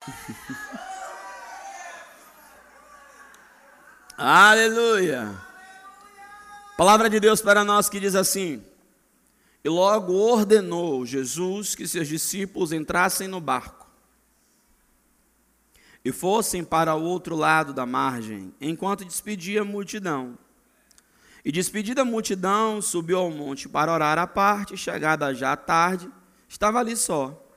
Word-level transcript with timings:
Aleluia. 4.16 5.38
Palavra 6.76 7.08
de 7.10 7.20
Deus 7.20 7.42
para 7.42 7.62
nós 7.64 7.90
que 7.90 8.00
diz 8.00 8.14
assim: 8.14 8.64
E 9.62 9.68
logo 9.68 10.14
ordenou 10.14 11.04
Jesus 11.04 11.74
que 11.74 11.86
seus 11.86 12.08
discípulos 12.08 12.72
entrassem 12.72 13.28
no 13.28 13.38
barco 13.40 13.86
e 16.02 16.10
fossem 16.10 16.64
para 16.64 16.94
o 16.94 17.02
outro 17.02 17.36
lado 17.36 17.74
da 17.74 17.84
margem, 17.84 18.54
enquanto 18.58 19.04
despedia 19.04 19.60
a 19.60 19.64
multidão. 19.64 20.38
E 21.44 21.52
despedida 21.52 22.00
a 22.02 22.06
multidão, 22.06 22.80
subiu 22.80 23.18
ao 23.18 23.30
monte 23.30 23.68
para 23.68 23.92
orar 23.92 24.18
à 24.18 24.26
parte, 24.26 24.78
chegada 24.78 25.34
já 25.34 25.52
à 25.52 25.56
tarde, 25.56 26.10
estava 26.48 26.78
ali 26.78 26.96
só. 26.96 27.49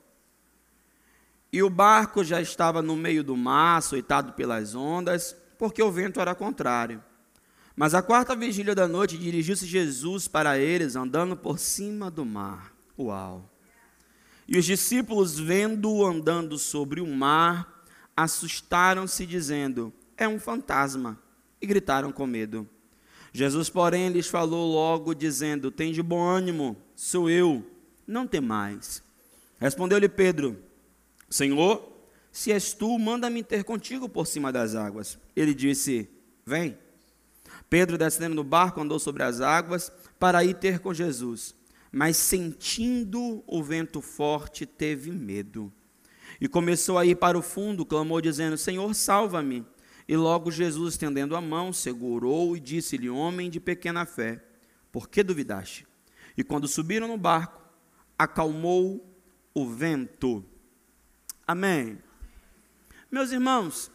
E 1.53 1.61
o 1.61 1.69
barco 1.69 2.23
já 2.23 2.41
estava 2.41 2.81
no 2.81 2.95
meio 2.95 3.23
do 3.23 3.37
mar, 3.37 3.77
açoitado 3.77 4.33
pelas 4.33 4.73
ondas, 4.73 5.37
porque 5.55 5.83
o 5.83 5.91
vento 5.91 6.19
era 6.19 6.33
contrário. 6.33 6.99
Mas 7.75 7.93
a 7.93 8.01
quarta 8.01 8.35
vigília 8.35 8.73
da 8.73 8.87
noite 8.87 9.19
dirigiu-se 9.19 9.67
Jesus 9.67 10.27
para 10.27 10.57
eles, 10.57 10.95
andando 10.95 11.37
por 11.37 11.59
cima 11.59 12.09
do 12.09 12.25
mar. 12.25 12.73
Uau! 12.97 13.47
E 14.47 14.57
os 14.57 14.65
discípulos, 14.65 15.37
vendo-o 15.37 16.03
andando 16.03 16.57
sobre 16.57 16.99
o 16.99 17.05
mar, 17.05 17.85
assustaram-se, 18.17 19.23
dizendo: 19.23 19.93
É 20.17 20.27
um 20.27 20.39
fantasma, 20.39 21.19
e 21.61 21.67
gritaram 21.67 22.11
com 22.11 22.25
medo. 22.25 22.67
Jesus, 23.31 23.69
porém, 23.69 24.09
lhes 24.09 24.25
falou 24.25 24.73
logo, 24.73 25.13
dizendo: 25.13 25.69
Tem 25.69 25.93
de 25.93 26.01
bom 26.01 26.23
ânimo, 26.23 26.75
sou 26.95 27.29
eu, 27.29 27.63
não 28.07 28.25
tem 28.25 28.41
mais. 28.41 29.03
Respondeu-lhe 29.59 30.09
Pedro: 30.09 30.72
Senhor, 31.33 31.91
se 32.31 32.51
és 32.51 32.75
tu, 32.75 32.99
manda-me 32.99 33.41
ter 33.41 33.63
contigo 33.63 34.07
por 34.07 34.27
cima 34.27 34.51
das 34.51 34.75
águas. 34.75 35.17
Ele 35.35 35.51
disse: 35.51 36.07
Vem. 36.45 36.77
Pedro, 37.67 37.97
descendo 37.97 38.35
do 38.35 38.43
barco, 38.43 38.79
andou 38.79 38.99
sobre 38.99 39.23
as 39.23 39.41
águas 39.41 39.91
para 40.19 40.43
ir 40.43 40.53
ter 40.53 40.77
com 40.77 40.93
Jesus. 40.93 41.55
Mas 41.91 42.17
sentindo 42.17 43.43
o 43.47 43.63
vento 43.63 43.99
forte, 43.99 44.67
teve 44.67 45.09
medo. 45.09 45.73
E 46.39 46.47
começou 46.47 46.99
a 46.99 47.05
ir 47.05 47.15
para 47.15 47.35
o 47.35 47.41
fundo, 47.41 47.83
clamou, 47.83 48.21
dizendo: 48.21 48.55
Senhor, 48.55 48.93
salva-me. 48.93 49.65
E 50.07 50.15
logo 50.15 50.51
Jesus, 50.51 50.93
estendendo 50.93 51.35
a 51.35 51.41
mão, 51.41 51.73
segurou 51.73 52.55
e 52.55 52.59
disse-lhe: 52.59 53.09
Homem 53.09 53.49
de 53.49 53.59
pequena 53.59 54.05
fé, 54.05 54.39
por 54.91 55.09
que 55.09 55.23
duvidaste? 55.23 55.87
E 56.37 56.43
quando 56.43 56.67
subiram 56.67 57.07
no 57.07 57.17
barco, 57.17 57.59
acalmou 58.19 59.03
o 59.51 59.67
vento. 59.67 60.45
Amém. 61.45 62.01
Meus 63.11 63.31
irmãos, 63.31 63.91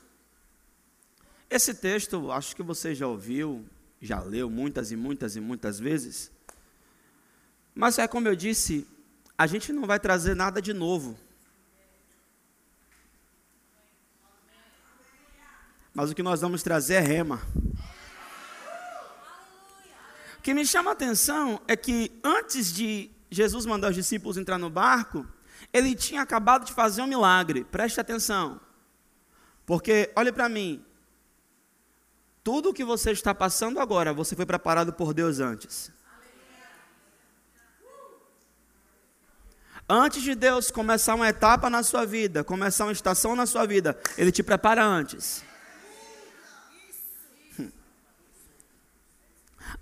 esse 1.48 1.74
texto, 1.74 2.30
acho 2.30 2.54
que 2.54 2.62
você 2.62 2.94
já 2.94 3.06
ouviu, 3.06 3.66
já 4.00 4.20
leu 4.20 4.50
muitas 4.50 4.92
e 4.92 4.96
muitas 4.96 5.34
e 5.34 5.40
muitas 5.40 5.80
vezes. 5.80 6.30
Mas 7.74 7.98
é 7.98 8.06
como 8.06 8.28
eu 8.28 8.36
disse, 8.36 8.86
a 9.36 9.46
gente 9.46 9.72
não 9.72 9.86
vai 9.86 9.98
trazer 9.98 10.34
nada 10.36 10.60
de 10.60 10.74
novo. 10.74 11.18
Mas 15.94 16.10
o 16.10 16.14
que 16.14 16.22
nós 16.22 16.42
vamos 16.42 16.62
trazer 16.62 16.94
é 16.94 17.00
rema. 17.00 17.40
O 20.38 20.42
que 20.42 20.52
me 20.52 20.66
chama 20.66 20.90
a 20.90 20.92
atenção 20.92 21.60
é 21.66 21.76
que 21.76 22.12
antes 22.22 22.72
de 22.72 23.10
Jesus 23.30 23.64
mandar 23.64 23.88
os 23.88 23.96
discípulos 23.96 24.36
entrar 24.36 24.58
no 24.58 24.70
barco, 24.70 25.26
ele 25.72 25.94
tinha 25.94 26.22
acabado 26.22 26.64
de 26.64 26.72
fazer 26.72 27.02
um 27.02 27.06
milagre. 27.06 27.64
Preste 27.64 28.00
atenção. 28.00 28.60
Porque, 29.66 30.10
olhe 30.16 30.32
para 30.32 30.48
mim, 30.48 30.84
tudo 32.42 32.70
o 32.70 32.74
que 32.74 32.84
você 32.84 33.10
está 33.10 33.34
passando 33.34 33.78
agora, 33.78 34.12
você 34.14 34.34
foi 34.34 34.46
preparado 34.46 34.92
por 34.92 35.12
Deus 35.12 35.40
antes. 35.40 35.92
Antes 39.86 40.22
de 40.22 40.34
Deus 40.34 40.70
começar 40.70 41.14
uma 41.14 41.28
etapa 41.28 41.70
na 41.70 41.82
sua 41.82 42.04
vida, 42.04 42.44
começar 42.44 42.84
uma 42.84 42.92
estação 42.92 43.34
na 43.34 43.46
sua 43.46 43.66
vida, 43.66 43.98
Ele 44.18 44.30
te 44.30 44.42
prepara 44.42 44.84
antes. 44.84 45.44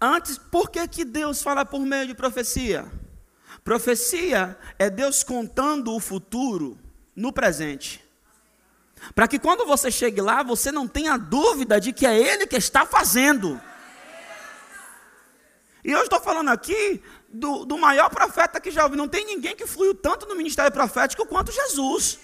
Antes, 0.01 0.37
por 0.39 0.71
que, 0.71 0.87
que 0.89 1.05
Deus 1.05 1.43
fala 1.43 1.65
por 1.65 1.81
meio 1.81 2.07
de 2.07 2.15
profecia? 2.15 2.91
Profecia 3.67 4.57
é 4.79 4.89
Deus 4.89 5.25
contando 5.25 5.93
o 5.93 5.99
futuro 5.99 6.79
no 7.17 7.33
presente. 7.33 8.01
Para 9.13 9.27
que 9.27 9.41
quando 9.41 9.67
você 9.67 9.91
chegue 9.91 10.21
lá, 10.21 10.45
você 10.45 10.71
não 10.71 10.87
tenha 10.87 11.17
dúvida 11.17 11.81
de 11.81 11.93
que 11.93 12.07
é 12.07 12.17
Ele 12.17 12.47
que 12.47 12.55
está 12.55 12.87
fazendo. 12.87 13.61
E 15.85 15.91
eu 15.91 16.01
estou 16.01 16.21
falando 16.21 16.51
aqui 16.51 17.03
do, 17.29 17.65
do 17.65 17.77
maior 17.77 18.09
profeta 18.09 18.61
que 18.61 18.71
já 18.71 18.85
ouvi. 18.85 18.97
Não 18.97 19.09
tem 19.09 19.27
ninguém 19.27 19.57
que 19.57 19.67
fluiu 19.67 19.97
tanto 19.97 20.27
no 20.27 20.37
ministério 20.37 20.71
profético 20.71 21.27
quanto 21.27 21.51
Jesus. 21.51 22.21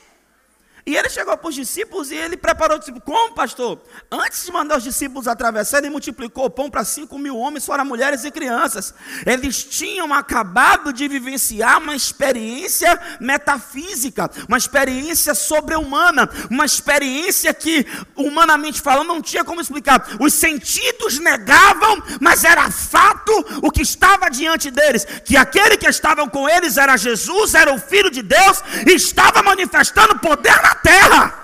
E 0.85 0.97
ele 0.97 1.09
chegou 1.09 1.37
para 1.37 1.49
os 1.49 1.55
discípulos 1.55 2.11
e 2.11 2.17
ele 2.17 2.37
preparou 2.37 2.77
o 2.77 2.79
discípulo. 2.81 3.05
Como, 3.05 3.35
pastor? 3.35 3.81
Antes 4.11 4.45
de 4.45 4.51
mandar 4.51 4.79
os 4.79 4.83
discípulos 4.83 5.29
atravessar, 5.29 5.79
ele 5.79 5.91
multiplicou 5.91 6.47
o 6.47 6.51
pão 6.51 6.69
para 6.69 6.83
cinco 6.83 7.17
mil 7.19 7.37
homens, 7.37 7.65
fora 7.65 7.85
mulheres 7.85 8.25
e 8.25 8.33
crianças. 8.33 8.93
Eles 9.25 9.63
tinham 9.63 10.13
acabado 10.13 10.93
de 10.93 11.07
vivenciar 11.07 11.79
uma 11.79 11.95
experiência 11.95 13.01
metafísica, 13.21 14.29
uma 14.49 14.59
experiência 14.59 15.35
sobre-humana, 15.35 16.29
uma 16.51 16.65
experiência 16.65 17.55
que, 17.55 17.87
humanamente 18.17 18.81
falando, 18.81 19.07
não 19.07 19.23
tinha 19.23 19.45
como 19.45 19.61
explicar. 19.61 20.05
Os 20.19 20.35
sentidos 20.35 21.21
negavam, 21.21 22.03
mas 22.21 22.43
era 22.43 22.69
fato 22.73 23.33
o 23.63 23.71
que 23.71 23.83
estava 23.83 24.29
diante 24.29 24.69
deles: 24.69 25.05
que 25.25 25.37
aquele 25.37 25.77
que 25.77 25.87
estava 25.87 26.29
com 26.29 26.49
eles 26.49 26.77
era 26.77 26.97
Jesus, 26.97 27.55
era 27.55 27.73
o 27.73 27.79
Filho 27.79 28.11
de 28.11 28.23
Deus, 28.23 28.63
e 28.85 28.95
estava 28.95 29.45
manifestando 29.45 30.19
poder 30.19 30.61
na 30.61 30.72
terra. 30.75 31.43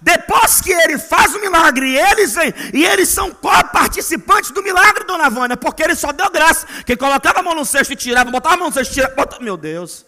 Depois 0.00 0.62
que 0.62 0.72
ele 0.72 0.98
faz 0.98 1.34
o 1.34 1.40
milagre, 1.40 1.94
eles, 1.94 2.34
e 2.72 2.84
eles 2.84 3.08
são 3.10 3.34
participantes 3.34 4.50
do 4.50 4.62
milagre, 4.62 5.04
dona 5.04 5.28
Vânia, 5.28 5.58
porque 5.58 5.82
ele 5.82 5.94
só 5.94 6.10
deu 6.10 6.30
graça. 6.30 6.66
Quem 6.86 6.96
colocava 6.96 7.40
a 7.40 7.42
mão 7.42 7.54
no 7.54 7.66
cesto 7.66 7.92
e 7.92 7.96
tirava, 7.96 8.30
botava 8.30 8.54
a 8.54 8.58
mão 8.58 8.68
no 8.68 8.72
cesto 8.74 8.92
e 8.92 8.94
tirava. 8.94 9.14
Botava, 9.14 9.42
meu 9.42 9.58
Deus. 9.58 10.06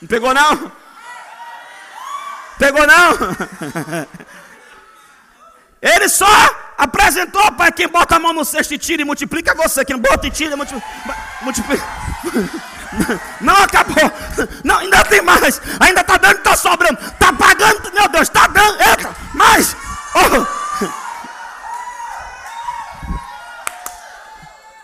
Não 0.00 0.08
pegou 0.08 0.32
não? 0.32 0.72
Pegou 2.58 2.86
não? 2.86 4.06
Ele 5.82 6.08
só 6.08 6.26
apresentou 6.78 7.52
para 7.52 7.70
quem 7.70 7.86
bota 7.86 8.16
a 8.16 8.18
mão 8.18 8.32
no 8.32 8.42
cesto 8.42 8.72
e 8.72 8.78
tira 8.78 9.02
e 9.02 9.04
multiplica 9.04 9.50
é 9.50 9.54
você. 9.54 9.84
Quem 9.84 9.98
bota 9.98 10.26
e 10.26 10.30
tira 10.30 10.56
multiplica. 10.56 10.86
multiplica. 11.42 11.84
Não 13.40 13.56
acabou. 13.56 14.12
Não, 14.62 14.78
ainda 14.78 15.04
tem 15.04 15.22
mais. 15.22 15.60
Ainda 15.80 16.00
está 16.00 16.16
dando, 16.16 16.36
está 16.38 16.56
sobrando. 16.56 16.98
Está 17.00 17.32
pagando, 17.32 17.92
meu 17.92 18.08
Deus, 18.08 18.22
está 18.22 18.46
dando. 18.46 18.80
Eita, 18.80 19.14
mais. 19.34 19.76
Oh. 20.14 20.64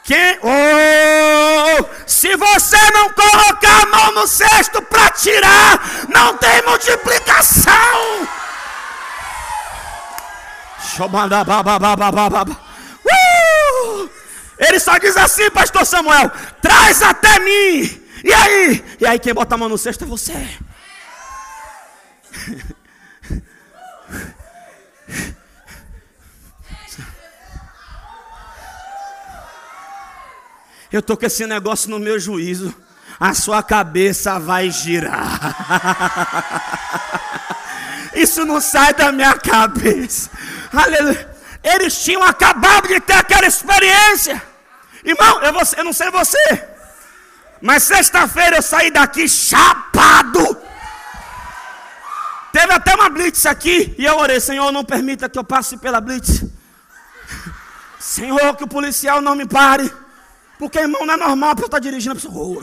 Quem? 0.03 0.38
Oh, 0.43 1.84
se 2.04 2.34
você 2.34 2.91
não 2.91 3.10
colocar 3.10 3.82
a 3.82 3.87
mão 3.87 4.12
no 4.12 4.27
cesto 4.27 4.82
para 4.82 5.09
tirar, 5.10 5.81
não 6.09 6.37
tem 6.37 6.62
multiplicação. 6.62 8.28
Uh! 13.04 14.10
Ele 14.59 14.81
só 14.81 14.98
diz 14.98 15.16
assim, 15.16 15.48
pastor 15.50 15.87
Samuel: 15.87 16.31
traz 16.60 17.03
até 17.03 17.38
mim. 17.38 17.99
E 18.22 18.32
aí? 18.32 18.84
E 19.00 19.06
aí 19.06 19.19
quem 19.19 19.34
bota 19.34 19.54
a 19.54 19.58
mão 19.58 19.69
no 19.69 19.78
cesto 19.78 20.04
é 20.04 20.06
você. 20.06 20.34
Eu 30.92 31.00
estou 31.00 31.16
com 31.16 31.24
esse 31.24 31.47
negócio 31.47 31.89
no 31.89 32.00
meu 32.00 32.18
juízo. 32.18 32.74
A 33.18 33.33
sua 33.34 33.62
cabeça 33.62 34.39
vai 34.41 34.71
girar. 34.71 35.54
Isso 38.15 38.44
não 38.44 38.60
sai 38.60 38.92
da 38.94 39.12
minha 39.12 39.34
cabeça. 39.34 40.30
Aleluia. 40.72 41.30
Eles 41.62 42.03
tinham 42.03 42.22
acabado 42.22 42.89
de 42.89 42.98
ter 43.00 43.12
aquela 43.12 43.47
experiência. 43.47 44.42
Irmão, 45.04 45.42
eu, 45.42 45.53
vou, 45.53 45.62
eu 45.77 45.84
não 45.84 45.92
sei 45.92 46.10
você. 46.10 46.65
Mas 47.60 47.83
sexta-feira 47.83 48.57
eu 48.57 48.62
saí 48.62 48.91
daqui 48.91 49.28
chapado. 49.28 50.57
Teve 52.53 52.72
até 52.72 52.95
uma 52.95 53.09
blitz 53.09 53.47
aqui 53.47 53.95
e 53.97 54.04
eu 54.04 54.18
orei, 54.18 54.41
Senhor, 54.41 54.72
não 54.72 54.84
permita 54.84 55.28
que 55.28 55.39
eu 55.39 55.45
passe 55.45 55.77
pela 55.77 56.01
blitz. 56.01 56.45
Senhor, 57.98 58.57
que 58.57 58.65
o 58.65 58.68
policial 58.68 59.21
não 59.21 59.34
me 59.34 59.47
pare. 59.47 59.92
Porque, 60.59 60.78
irmão, 60.78 61.07
não 61.07 61.15
é 61.15 61.16
normal 61.16 61.54
para 61.54 61.65
eu 61.65 61.66
estar 61.66 61.78
dirigindo. 61.78 62.12
A 62.12 62.15
pessoa, 62.16 62.34
oh, 62.34 62.60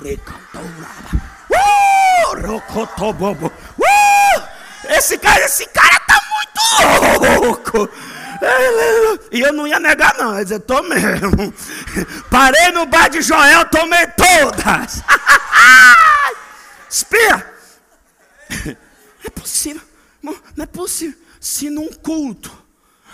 uh, 3.79 4.43
esse 4.89 5.17
cara, 5.17 5.45
esse 5.45 5.65
cara 5.67 5.99
tá 6.01 6.19
muito 6.31 7.41
louco. 7.41 7.89
E 9.31 9.41
eu 9.41 9.53
não 9.53 9.67
ia 9.67 9.79
negar, 9.79 10.15
não. 10.17 10.31
Eu 10.31 10.37
ia 10.39 10.43
dizer, 10.43 10.59
tô 10.61 10.81
mesmo. 10.83 11.53
Parei 12.29 12.71
no 12.71 12.85
bar 12.85 13.09
de 13.09 13.21
Joel, 13.21 13.65
tomei 13.65 14.07
todas. 14.07 15.03
Espia. 16.89 17.53
É 19.25 19.29
possível. 19.29 19.81
Não 20.21 20.63
é 20.63 20.65
possível. 20.65 21.19
Se 21.37 21.69
num 21.69 21.89
culto, 21.91 22.49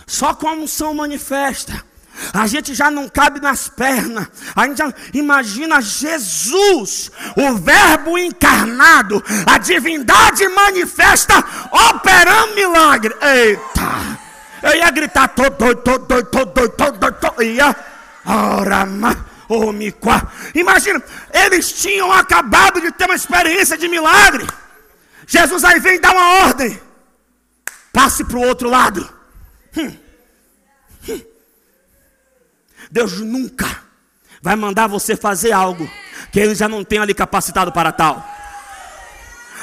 só 0.05 0.35
com 0.35 0.47
a 0.47 0.51
unção 0.51 0.93
manifesta, 0.93 1.83
a 2.33 2.45
gente 2.45 2.73
já 2.75 2.91
não 2.91 3.09
cabe 3.09 3.39
nas 3.39 3.67
pernas. 3.67 4.27
A 4.55 4.67
gente 4.67 4.77
já 4.77 4.93
imagina 5.13 5.81
Jesus, 5.81 7.11
o 7.35 7.55
Verbo 7.55 8.17
encarnado, 8.17 9.23
a 9.45 9.57
divindade 9.57 10.47
manifesta, 10.49 11.43
operando 11.71 12.55
milagre. 12.55 13.15
Eita! 13.21 14.22
Eu 14.63 14.75
ia 14.77 14.89
gritar, 14.89 15.27
tô 15.27 15.49
doido, 15.49 15.81
tô 15.81 15.97
doido, 15.97 16.25
tô 16.29 16.45
doido, 16.45 16.69
tô 16.71 16.91
doido, 16.91 17.17
tô 17.19 17.41
Ia, 17.41 17.75
ora, 18.25 18.87
omicua. 19.49 20.31
Imagina, 20.55 21.03
eles 21.33 21.73
tinham 21.73 22.09
acabado 22.09 22.79
de 22.79 22.89
ter 22.93 23.03
uma 23.03 23.15
experiência 23.15 23.77
de 23.77 23.89
milagre. 23.89 24.47
Jesus 25.27 25.65
aí 25.65 25.81
vem 25.81 25.99
dar 25.99 26.13
uma 26.13 26.45
ordem. 26.45 26.79
Passe 27.91 28.23
para 28.23 28.37
o 28.37 28.47
outro 28.47 28.69
lado. 28.69 29.07
Hum. 29.77 29.97
Hum. 31.09 31.21
Deus 32.89 33.19
nunca 33.19 33.83
vai 34.41 34.55
mandar 34.55 34.87
você 34.87 35.15
fazer 35.15 35.51
algo 35.51 35.89
que 36.31 36.39
Ele 36.39 36.55
já 36.55 36.69
não 36.69 36.85
tem 36.85 36.99
ali 36.99 37.13
capacitado 37.13 37.71
para 37.73 37.91
tal. 37.91 38.25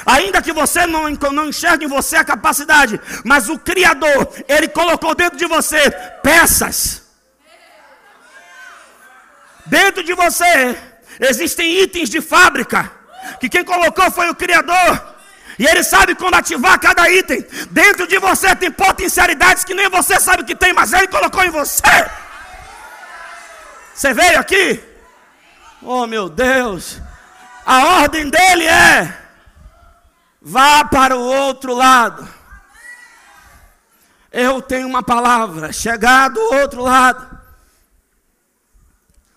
Ainda 0.05 0.41
que 0.41 0.51
você 0.51 0.85
não, 0.85 1.09
não 1.09 1.47
enxergue 1.47 1.85
em 1.85 1.87
você 1.87 2.17
a 2.17 2.23
capacidade, 2.23 2.99
mas 3.23 3.49
o 3.49 3.57
Criador, 3.57 4.27
Ele 4.47 4.67
colocou 4.67 5.13
dentro 5.13 5.37
de 5.37 5.45
você 5.45 5.91
peças. 6.23 7.03
Dentro 9.65 10.03
de 10.03 10.13
você 10.13 10.77
existem 11.19 11.81
itens 11.81 12.09
de 12.09 12.19
fábrica, 12.19 12.91
que 13.39 13.47
quem 13.47 13.63
colocou 13.63 14.09
foi 14.11 14.29
o 14.29 14.35
Criador. 14.35 15.11
E 15.59 15.65
Ele 15.65 15.83
sabe 15.83 16.15
quando 16.15 16.35
ativar 16.35 16.79
cada 16.79 17.09
item. 17.11 17.45
Dentro 17.69 18.07
de 18.07 18.17
você 18.17 18.55
tem 18.55 18.71
potencialidades 18.71 19.63
que 19.63 19.73
nem 19.73 19.89
você 19.89 20.19
sabe 20.19 20.43
que 20.43 20.55
tem, 20.55 20.73
mas 20.73 20.93
Ele 20.93 21.07
colocou 21.07 21.43
em 21.43 21.51
você. 21.51 22.09
Você 23.93 24.13
veio 24.13 24.39
aqui? 24.39 24.83
Oh 25.81 26.07
meu 26.07 26.29
Deus! 26.29 26.99
A 27.65 28.01
ordem 28.01 28.29
dele 28.29 28.65
é 28.65 29.20
Vá 30.41 30.83
para 30.83 31.15
o 31.15 31.21
outro 31.21 31.75
lado. 31.75 32.27
Eu 34.31 34.61
tenho 34.61 34.87
uma 34.87 35.03
palavra, 35.03 35.71
chegar 35.71 36.29
do 36.29 36.39
outro 36.39 36.81
lado. 36.81 37.39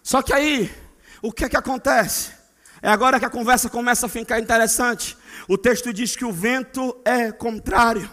Só 0.03 0.23
que 0.23 0.33
aí, 0.33 0.73
o 1.21 1.31
que 1.31 1.45
é 1.45 1.49
que 1.49 1.57
acontece? 1.57 2.33
É 2.81 2.89
agora 2.89 3.19
que 3.19 3.25
a 3.25 3.31
conversa 3.31 3.69
começa 3.69 4.07
a 4.07 4.09
ficar 4.09 4.39
interessante. 4.39 5.17
O 5.47 5.59
texto 5.59 5.93
diz 5.93 6.17
que 6.17 6.25
o 6.25 6.33
vento 6.33 6.97
é 7.05 7.31
contrário 7.33 8.09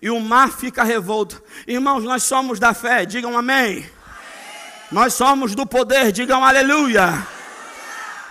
e 0.00 0.10
o 0.10 0.20
mar 0.20 0.52
fica 0.52 0.84
revolto. 0.84 1.42
Irmãos, 1.66 2.04
nós 2.04 2.22
somos 2.22 2.60
da 2.60 2.72
fé, 2.72 3.04
digam 3.04 3.36
amém. 3.36 3.78
amém. 3.78 3.90
Nós 4.92 5.14
somos 5.14 5.54
do 5.54 5.66
poder, 5.66 6.12
digam 6.12 6.44
aleluia. 6.44 7.02
aleluia. 7.02 7.28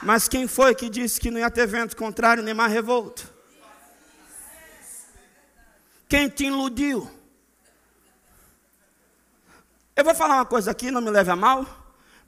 Mas 0.04 0.28
quem 0.28 0.48
foi 0.48 0.76
que 0.76 0.90
disse 0.90 1.20
que 1.20 1.32
não 1.32 1.40
ia 1.40 1.50
ter 1.50 1.68
vento 1.68 1.96
contrário 1.96 2.44
nem 2.44 2.54
mar 2.54 2.70
revolto? 2.70 3.37
Quem 6.08 6.30
te 6.30 6.46
iludiu? 6.46 7.10
Eu 9.96 10.04
vou 10.04 10.16
falar 10.16 10.36
uma 10.36 10.46
coisa 10.46 10.72
aqui, 10.72 10.92
não 10.92 11.02
me 11.02 11.10
leve 11.10 11.32
a 11.32 11.36
mal, 11.36 11.66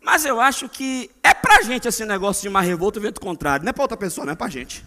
mas 0.01 0.25
eu 0.25 0.41
acho 0.41 0.67
que 0.67 1.09
é 1.23 1.33
pra 1.33 1.61
gente 1.61 1.87
esse 1.87 2.03
negócio 2.03 2.41
de 2.41 2.49
mar 2.49 2.61
revolto 2.61 2.99
e 2.99 3.01
vento 3.01 3.21
contrário, 3.21 3.63
não 3.63 3.69
é 3.69 3.73
para 3.73 3.83
outra 3.83 3.97
pessoa, 3.97 4.25
não 4.25 4.33
é 4.33 4.35
pra 4.35 4.49
gente. 4.49 4.83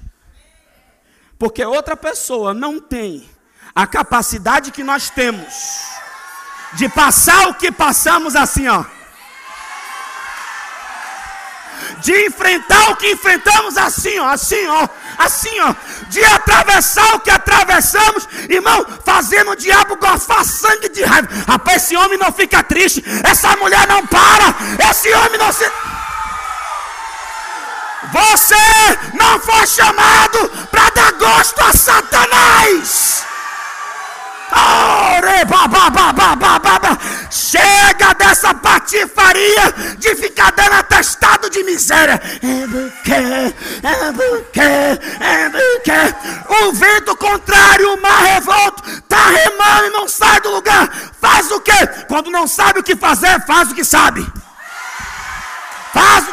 Porque 1.39 1.65
outra 1.65 1.97
pessoa 1.97 2.53
não 2.53 2.81
tem 2.81 3.29
a 3.75 3.87
capacidade 3.87 4.71
que 4.71 4.85
nós 4.85 5.11
temos 5.11 5.81
de 6.75 6.89
passar 6.89 7.49
o 7.49 7.55
que 7.55 7.71
passamos 7.71 8.35
assim, 8.37 8.67
ó. 8.69 8.85
De 12.01 12.27
enfrentar 12.27 12.91
o 12.91 12.97
que 12.97 13.11
enfrentamos 13.13 13.77
assim, 13.77 14.19
ó, 14.19 14.29
assim, 14.29 14.67
ó, 14.67 14.89
assim, 15.19 15.61
ó, 15.61 15.75
de 16.09 16.25
atravessar 16.25 17.15
o 17.15 17.21
que 17.21 17.31
atravessamos, 17.31 18.29
irmão, 18.49 18.87
fazendo 19.05 19.53
o 19.53 19.57
diabo 19.57 19.97
gofar 19.97 20.45
sangue 20.45 20.89
de 20.89 21.03
raiva. 21.03 21.29
Rapaz, 21.47 21.85
esse 21.85 21.97
homem 21.97 22.19
não 22.19 22.33
fica 22.33 22.63
triste, 22.63 23.05
essa 23.25 23.57
mulher 23.57 23.87
não 23.87 24.07
para, 24.07 24.55
esse 24.91 25.13
homem 25.13 25.39
não 25.39 25.53
se. 25.53 25.65
Você 28.13 28.99
não 29.15 29.41
foi 29.41 29.67
chamado 29.67 30.51
para 30.71 30.91
dar 30.91 31.13
gosto 31.13 31.61
a 31.65 31.73
Satanás. 31.73 33.22
Chega 37.31 38.15
dessa 38.15 38.53
patifaria 38.55 39.73
de 39.99 40.15
ficar 40.17 40.51
dando 40.53 40.75
atestado 40.75 41.49
de 41.49 41.63
miséria. 41.63 42.21
É 42.45 43.49
é 44.59 44.93
é. 45.91 46.65
O 46.65 46.73
vento 46.73 47.17
contrário, 47.17 47.95
o 47.95 48.03
mar 48.03 48.23
revolto, 48.23 48.89
está 48.89 49.27
remando 49.27 49.87
e 49.87 49.91
não 49.91 50.09
sai 50.09 50.41
do 50.41 50.51
lugar. 50.51 50.91
Faz 51.21 51.51
o 51.51 51.61
quê? 51.61 51.87
Quando 52.09 52.31
não 52.31 52.47
sabe 52.47 52.81
o 52.81 52.83
que 52.83 52.97
fazer, 52.97 53.41
faz 53.47 53.71
o 53.71 53.75
que 53.75 53.85
sabe. 53.85 54.27
Faz. 55.93 56.25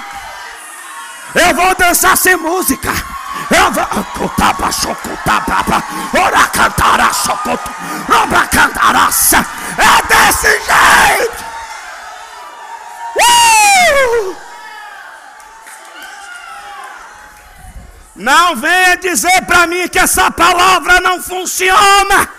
Eu 1.36 1.54
vou 1.54 1.76
dançar 1.76 2.18
sem 2.18 2.36
música. 2.36 2.92
Eu 3.52 3.72
vou 3.72 3.84
ora 6.14 6.48
cantará 6.48 7.12
chocoto, 7.12 7.72
obra 8.24 8.48
cantaraça. 8.48 9.46
É 9.78 10.02
desse 10.08 10.50
jeito. 10.50 11.46
Uh! 13.16 14.36
Não 18.16 18.56
venha 18.56 18.98
dizer 18.98 19.46
para 19.46 19.66
mim 19.66 19.88
que 19.88 19.98
essa 19.98 20.30
palavra 20.30 21.00
não 21.00 21.22
funciona. 21.22 22.30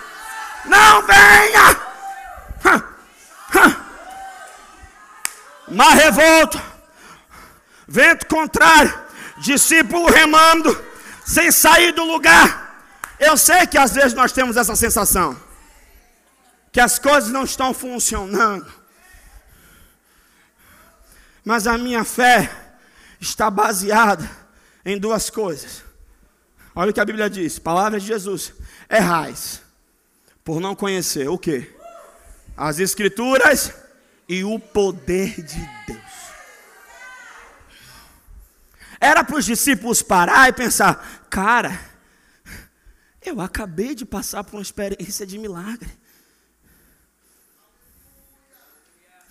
Não 0.65 1.01
venha. 1.01 1.77
Mar 5.67 5.93
revolto, 5.93 6.61
vento 7.87 8.27
contrário, 8.27 8.93
discípulo 9.37 10.11
remando 10.11 10.90
sem 11.31 11.49
sair 11.49 11.93
do 11.93 12.03
lugar. 12.03 12.85
Eu 13.17 13.37
sei 13.37 13.65
que 13.65 13.77
às 13.77 13.93
vezes 13.93 14.13
nós 14.13 14.33
temos 14.33 14.57
essa 14.57 14.75
sensação, 14.75 15.39
que 16.71 16.79
as 16.79 16.99
coisas 16.99 17.31
não 17.31 17.43
estão 17.43 17.73
funcionando, 17.73 18.71
mas 21.45 21.67
a 21.67 21.77
minha 21.77 22.03
fé 22.03 22.51
está 23.19 23.49
baseada 23.49 24.29
em 24.83 24.97
duas 24.97 25.29
coisas. 25.29 25.83
Olha 26.75 26.91
o 26.91 26.93
que 26.93 26.99
a 26.99 27.05
Bíblia 27.05 27.29
diz, 27.29 27.57
palavras 27.59 28.01
de 28.01 28.09
Jesus: 28.09 28.53
errais 28.89 29.61
por 30.43 30.59
não 30.59 30.75
conhecer 30.75 31.29
o 31.29 31.37
que? 31.37 31.69
As 32.57 32.79
Escrituras 32.79 33.73
e 34.27 34.43
o 34.43 34.59
poder 34.59 35.41
de 35.41 35.69
Deus. 35.87 36.10
Era 39.01 39.23
para 39.23 39.37
os 39.37 39.45
discípulos 39.45 40.03
parar 40.03 40.47
e 40.47 40.53
pensar: 40.53 41.25
cara, 41.27 41.77
eu 43.19 43.41
acabei 43.41 43.95
de 43.95 44.05
passar 44.05 44.43
por 44.43 44.57
uma 44.57 44.61
experiência 44.61 45.25
de 45.25 45.39
milagre. 45.39 45.89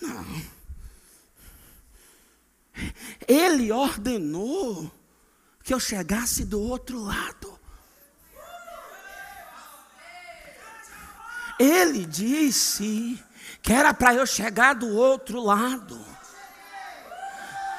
Não. 0.01 0.43
Ele 3.29 3.71
ordenou 3.71 4.91
que 5.63 5.73
eu 5.73 5.79
chegasse 5.79 6.45
do 6.45 6.61
outro 6.61 6.99
lado. 6.99 7.61
Ele 11.61 12.07
disse 12.07 13.23
que 13.63 13.73
era 13.73 13.95
para 13.95 14.15
eu 14.15 14.27
chegar 14.27 14.75
do 14.75 14.89
outro 14.89 15.41
lado. 15.41 16.05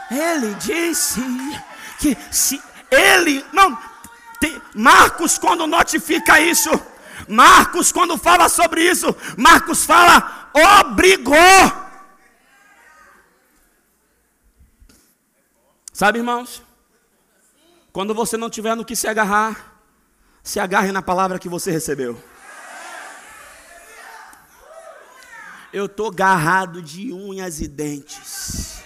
Ele 0.10 0.54
disse 0.56 1.20
que 2.02 2.18
se 2.32 2.62
ele. 2.90 3.46
Não, 3.54 3.78
tem, 4.40 4.60
Marcos, 4.74 5.38
quando 5.38 5.68
notifica 5.68 6.42
isso, 6.42 6.70
Marcos, 7.30 7.92
quando 7.92 8.18
fala 8.18 8.50
sobre 8.50 8.84
isso, 8.84 9.16
Marcos 9.38 9.86
fala, 9.86 10.50
obrigou. 10.82 11.36
Sabe, 15.94 16.18
irmãos? 16.18 16.64
Quando 17.94 18.16
você 18.16 18.36
não 18.36 18.50
tiver 18.50 18.74
no 18.76 18.84
que 18.84 18.96
se 18.96 19.08
agarrar, 19.08 19.78
se 20.42 20.60
agarre 20.60 20.92
na 20.92 21.04
palavra 21.04 21.38
que 21.38 21.48
você 21.48 21.70
recebeu. 21.70 22.22
Eu 25.72 25.86
estou 25.86 26.10
garrado 26.10 26.82
de 26.82 27.14
unhas 27.14 27.62
e 27.62 27.68
dentes. 27.68 28.81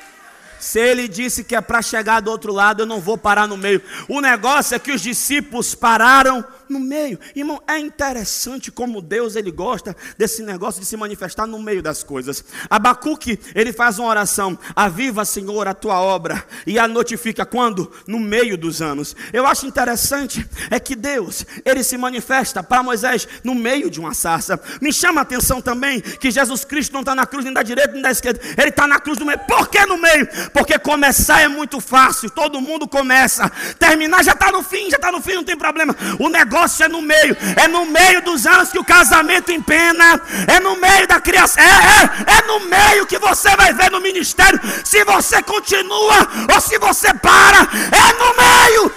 Se 0.65 0.79
ele 0.79 1.07
disse 1.07 1.43
que 1.43 1.55
é 1.55 1.61
para 1.61 1.79
chegar 1.79 2.21
do 2.21 2.31
outro 2.31 2.51
lado, 2.51 2.81
eu 2.81 2.85
não 2.87 2.99
vou 2.99 3.19
parar 3.19 3.47
no 3.47 3.55
meio. 3.55 3.79
O 4.07 4.19
negócio 4.19 4.73
é 4.73 4.79
que 4.79 4.91
os 4.91 4.99
discípulos 4.99 5.75
pararam 5.75 6.43
no 6.69 6.79
meio. 6.79 7.19
Irmão, 7.35 7.61
é 7.67 7.77
interessante 7.79 8.71
como 8.71 9.01
Deus 9.01 9.35
ele 9.35 9.51
gosta 9.51 9.95
desse 10.17 10.43
negócio 10.43 10.81
de 10.81 10.87
se 10.87 10.97
manifestar 10.97 11.45
no 11.45 11.59
meio 11.59 11.81
das 11.81 12.03
coisas. 12.03 12.43
Abacuque, 12.69 13.39
ele 13.53 13.73
faz 13.73 13.99
uma 13.99 14.09
oração: 14.09 14.57
Aviva, 14.75 15.25
Senhor, 15.25 15.67
a 15.67 15.73
tua 15.73 15.99
obra 15.99 16.45
e 16.65 16.79
a 16.79 16.87
notifica 16.87 17.45
quando? 17.45 17.91
No 18.07 18.19
meio 18.19 18.57
dos 18.57 18.81
anos. 18.81 19.15
Eu 19.31 19.45
acho 19.45 19.65
interessante 19.65 20.47
é 20.69 20.79
que 20.79 20.95
Deus, 20.95 21.45
ele 21.63 21.83
se 21.83 21.97
manifesta 21.97 22.63
para 22.63 22.83
Moisés 22.83 23.27
no 23.43 23.55
meio 23.55 23.89
de 23.89 23.99
uma 23.99 24.13
sarça. 24.13 24.59
Me 24.81 24.91
chama 24.91 25.21
a 25.21 25.23
atenção 25.23 25.61
também 25.61 26.01
que 26.01 26.31
Jesus 26.31 26.65
Cristo 26.65 26.93
não 26.93 27.01
está 27.01 27.15
na 27.15 27.25
cruz 27.25 27.45
nem 27.45 27.53
da 27.53 27.63
direita 27.63 27.93
nem 27.93 28.01
da 28.01 28.11
esquerda, 28.11 28.39
ele 28.57 28.69
está 28.69 28.87
na 28.87 28.99
cruz 28.99 29.17
no 29.19 29.25
meio. 29.25 29.39
Por 29.39 29.67
que 29.69 29.85
no 29.85 29.97
meio? 29.97 30.27
Porque 30.51 30.77
começar 30.79 31.41
é 31.41 31.47
muito 31.47 31.79
fácil, 31.79 32.29
todo 32.29 32.61
mundo 32.61 32.87
começa. 32.87 33.49
Terminar 33.79 34.23
já 34.23 34.33
está 34.33 34.51
no 34.51 34.63
fim, 34.63 34.89
já 34.89 34.97
está 34.97 35.11
no 35.11 35.21
fim, 35.21 35.33
não 35.33 35.43
tem 35.43 35.57
problema. 35.57 35.95
O 36.19 36.29
negócio 36.55 36.85
é 36.85 36.87
no 36.87 37.01
meio, 37.01 37.35
é 37.57 37.67
no 37.67 37.85
meio 37.85 38.21
dos 38.21 38.45
anos 38.45 38.71
que 38.71 38.79
o 38.79 38.83
casamento 38.83 39.51
empena, 39.51 40.21
é 40.47 40.59
no 40.59 40.77
meio 40.77 41.05
da 41.05 41.19
criação, 41.19 41.61
é, 41.61 41.67
é, 41.67 42.37
é 42.37 42.47
no 42.47 42.61
meio 42.61 43.05
que 43.05 43.19
você 43.19 43.53
vai 43.57 43.73
ver 43.73 43.91
no 43.91 43.99
ministério 43.99 44.59
se 44.83 45.03
você 45.03 45.43
continua 45.43 46.27
ou 46.53 46.61
se 46.61 46.79
você 46.79 47.13
para, 47.13 47.67
é 47.91 48.13
no 48.13 48.35
meio. 48.37 48.93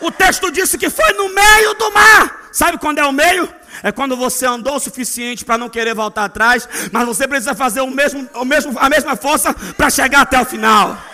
O 0.00 0.10
texto 0.10 0.50
disse 0.50 0.78
que 0.78 0.88
foi 0.88 1.12
no 1.12 1.28
meio 1.28 1.74
do 1.74 1.92
mar. 1.92 2.48
Sabe 2.50 2.78
quando 2.78 2.98
é 2.98 3.04
o 3.04 3.12
meio? 3.12 3.48
É 3.82 3.92
quando 3.92 4.16
você 4.16 4.46
andou 4.46 4.76
o 4.76 4.80
suficiente 4.80 5.44
para 5.44 5.58
não 5.58 5.68
querer 5.68 5.94
voltar 5.94 6.24
atrás, 6.24 6.68
mas 6.90 7.06
você 7.06 7.28
precisa 7.28 7.54
fazer 7.54 7.82
o 7.82 7.90
mesmo, 7.90 8.28
o 8.34 8.44
mesmo, 8.44 8.76
a 8.78 8.88
mesma 8.88 9.14
força 9.14 9.54
para 9.76 9.90
chegar 9.90 10.22
até 10.22 10.40
o 10.40 10.44
final. 10.44 11.11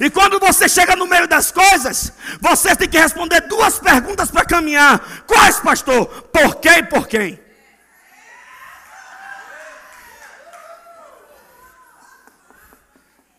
E 0.00 0.10
quando 0.10 0.38
você 0.38 0.68
chega 0.68 0.94
no 0.94 1.06
meio 1.06 1.26
das 1.26 1.50
coisas, 1.50 2.12
você 2.40 2.76
tem 2.76 2.88
que 2.88 2.98
responder 2.98 3.40
duas 3.42 3.78
perguntas 3.78 4.30
para 4.30 4.44
caminhar. 4.44 5.24
Quais, 5.26 5.60
pastor? 5.60 6.06
Por 6.06 6.56
quê 6.56 6.70
e 6.78 6.82
por 6.82 7.08
quem? 7.08 7.40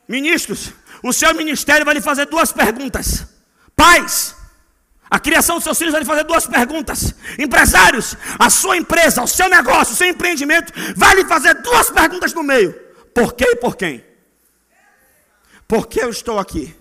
Ministros, 0.08 0.72
o 1.04 1.14
seu 1.14 1.34
ministério 1.36 1.86
vai 1.86 1.94
lhe 1.94 2.02
fazer 2.02 2.26
duas 2.26 2.52
perguntas. 2.52 3.28
Pais, 3.76 4.36
a 5.10 5.20
criação 5.20 5.56
dos 5.56 5.64
seus 5.64 5.78
filhos 5.78 5.92
vai 5.92 6.02
lhe 6.02 6.08
fazer 6.08 6.24
duas 6.24 6.48
perguntas. 6.48 7.14
Empresários, 7.38 8.18
a 8.40 8.50
sua 8.50 8.76
empresa, 8.76 9.22
o 9.22 9.28
seu 9.28 9.48
negócio, 9.48 9.94
o 9.94 9.98
seu 9.98 10.08
empreendimento 10.08 10.74
vai 10.96 11.16
lhe 11.16 11.26
fazer 11.26 11.54
duas 11.62 11.92
perguntas 11.92 12.34
no 12.34 12.44
meio: 12.44 12.74
por 13.14 13.34
quê 13.34 13.46
e 13.52 13.56
por 13.56 13.76
quem? 13.76 14.09
Por 15.70 15.86
que 15.86 16.02
eu 16.02 16.10
estou 16.10 16.40
aqui? 16.40 16.76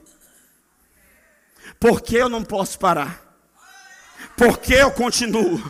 Por 1.79 2.01
que 2.01 2.17
eu 2.17 2.27
não 2.27 2.43
posso 2.43 2.79
parar? 2.79 3.23
Por 4.35 4.57
que 4.59 4.73
eu 4.73 4.91
continuo? 4.91 5.61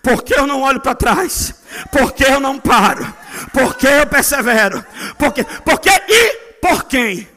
Por 0.00 0.22
que 0.22 0.32
eu 0.32 0.46
não 0.46 0.62
olho 0.62 0.80
para 0.80 0.94
trás? 0.94 1.60
Por 1.90 2.12
que 2.12 2.22
eu 2.22 2.38
não 2.38 2.60
paro? 2.60 3.04
Por 3.52 3.76
que 3.76 3.88
eu 3.88 4.06
persevero? 4.06 4.86
Por 5.18 5.32
que, 5.32 5.42
por 5.42 5.80
que 5.80 5.90
e 5.90 6.34
por 6.60 6.84
quem? 6.84 7.28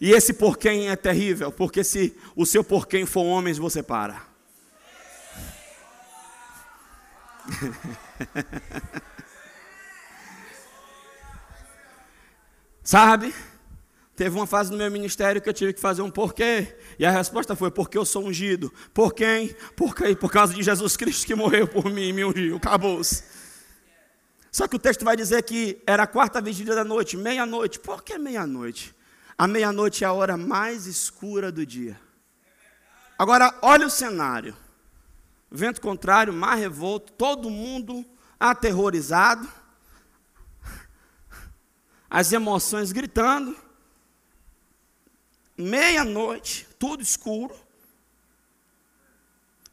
E 0.00 0.12
esse 0.12 0.32
por 0.32 0.56
quem 0.56 0.88
é 0.88 0.96
terrível, 0.96 1.52
porque 1.52 1.84
se 1.84 2.16
o 2.34 2.46
seu 2.46 2.64
por 2.64 2.88
quem 2.88 3.04
for 3.04 3.20
homens, 3.20 3.58
você 3.58 3.82
para. 3.82 4.22
Sabe? 12.84 13.34
Teve 14.14 14.36
uma 14.36 14.46
fase 14.46 14.70
no 14.70 14.76
meu 14.76 14.90
ministério 14.90 15.40
que 15.40 15.48
eu 15.48 15.52
tive 15.54 15.72
que 15.72 15.80
fazer 15.80 16.02
um 16.02 16.10
porquê. 16.10 16.76
E 16.98 17.04
a 17.04 17.10
resposta 17.10 17.56
foi: 17.56 17.70
porque 17.70 17.98
eu 17.98 18.04
sou 18.04 18.26
ungido. 18.26 18.72
Por 18.92 19.14
quem? 19.14 19.56
Por? 19.74 19.94
Por 20.20 20.30
causa 20.30 20.54
de 20.54 20.62
Jesus 20.62 20.96
Cristo 20.96 21.26
que 21.26 21.34
morreu 21.34 21.66
por 21.66 21.86
mim 21.86 22.08
e 22.08 22.12
me 22.12 22.24
ungiu. 22.24 22.56
Acabou-se. 22.56 23.24
Só 24.52 24.68
que 24.68 24.76
o 24.76 24.78
texto 24.78 25.04
vai 25.04 25.16
dizer 25.16 25.42
que 25.42 25.82
era 25.84 26.04
a 26.04 26.06
quarta 26.06 26.40
vigília 26.40 26.76
da 26.76 26.84
noite, 26.84 27.16
meia-noite. 27.16 27.80
Por 27.80 28.04
que 28.04 28.16
meia-noite? 28.16 28.94
A 29.36 29.48
meia-noite 29.48 30.04
é 30.04 30.06
a 30.06 30.12
hora 30.12 30.36
mais 30.36 30.86
escura 30.86 31.50
do 31.50 31.66
dia. 31.66 32.00
Agora, 33.18 33.52
olha 33.62 33.86
o 33.86 33.90
cenário: 33.90 34.56
vento 35.50 35.80
contrário, 35.80 36.32
mar 36.32 36.54
revolto, 36.54 37.12
todo 37.12 37.50
mundo 37.50 38.04
aterrorizado, 38.38 39.48
as 42.14 42.32
emoções 42.32 42.92
gritando, 42.92 43.56
meia-noite, 45.58 46.64
tudo 46.78 47.02
escuro. 47.02 47.52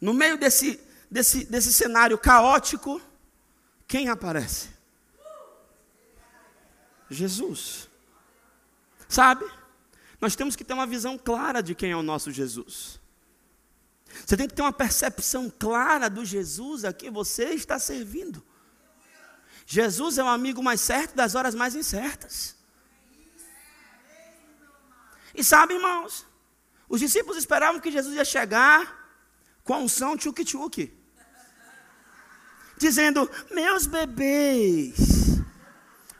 No 0.01 0.11
meio 0.11 0.39
desse, 0.39 0.81
desse, 1.09 1.45
desse 1.45 1.71
cenário 1.71 2.17
caótico, 2.17 2.99
quem 3.87 4.09
aparece? 4.09 4.69
Jesus. 7.11 7.87
Sabe? 9.07 9.45
Nós 10.19 10.35
temos 10.35 10.55
que 10.55 10.63
ter 10.63 10.73
uma 10.73 10.87
visão 10.87 11.19
clara 11.19 11.61
de 11.61 11.75
quem 11.75 11.91
é 11.91 11.95
o 11.95 12.01
nosso 12.01 12.31
Jesus. 12.31 12.99
Você 14.25 14.35
tem 14.35 14.47
que 14.47 14.55
ter 14.55 14.63
uma 14.63 14.73
percepção 14.73 15.47
clara 15.47 16.09
do 16.09 16.25
Jesus 16.25 16.85
a 16.85 16.91
quem 16.91 17.11
você 17.11 17.49
está 17.51 17.77
servindo. 17.77 18.43
Jesus 19.71 20.17
é 20.17 20.23
o 20.23 20.27
amigo 20.27 20.61
mais 20.61 20.81
certo 20.81 21.15
das 21.15 21.33
horas 21.33 21.55
mais 21.55 21.75
incertas. 21.75 22.57
E 25.33 25.41
sabe, 25.45 25.75
irmãos, 25.75 26.27
os 26.89 26.99
discípulos 26.99 27.37
esperavam 27.37 27.79
que 27.79 27.89
Jesus 27.89 28.13
ia 28.13 28.25
chegar 28.25 29.15
com 29.63 29.73
a 29.73 29.77
unção 29.77 30.17
tchuk-tchuk, 30.17 30.93
dizendo: 32.77 33.31
Meus 33.49 33.85
bebês, 33.85 35.39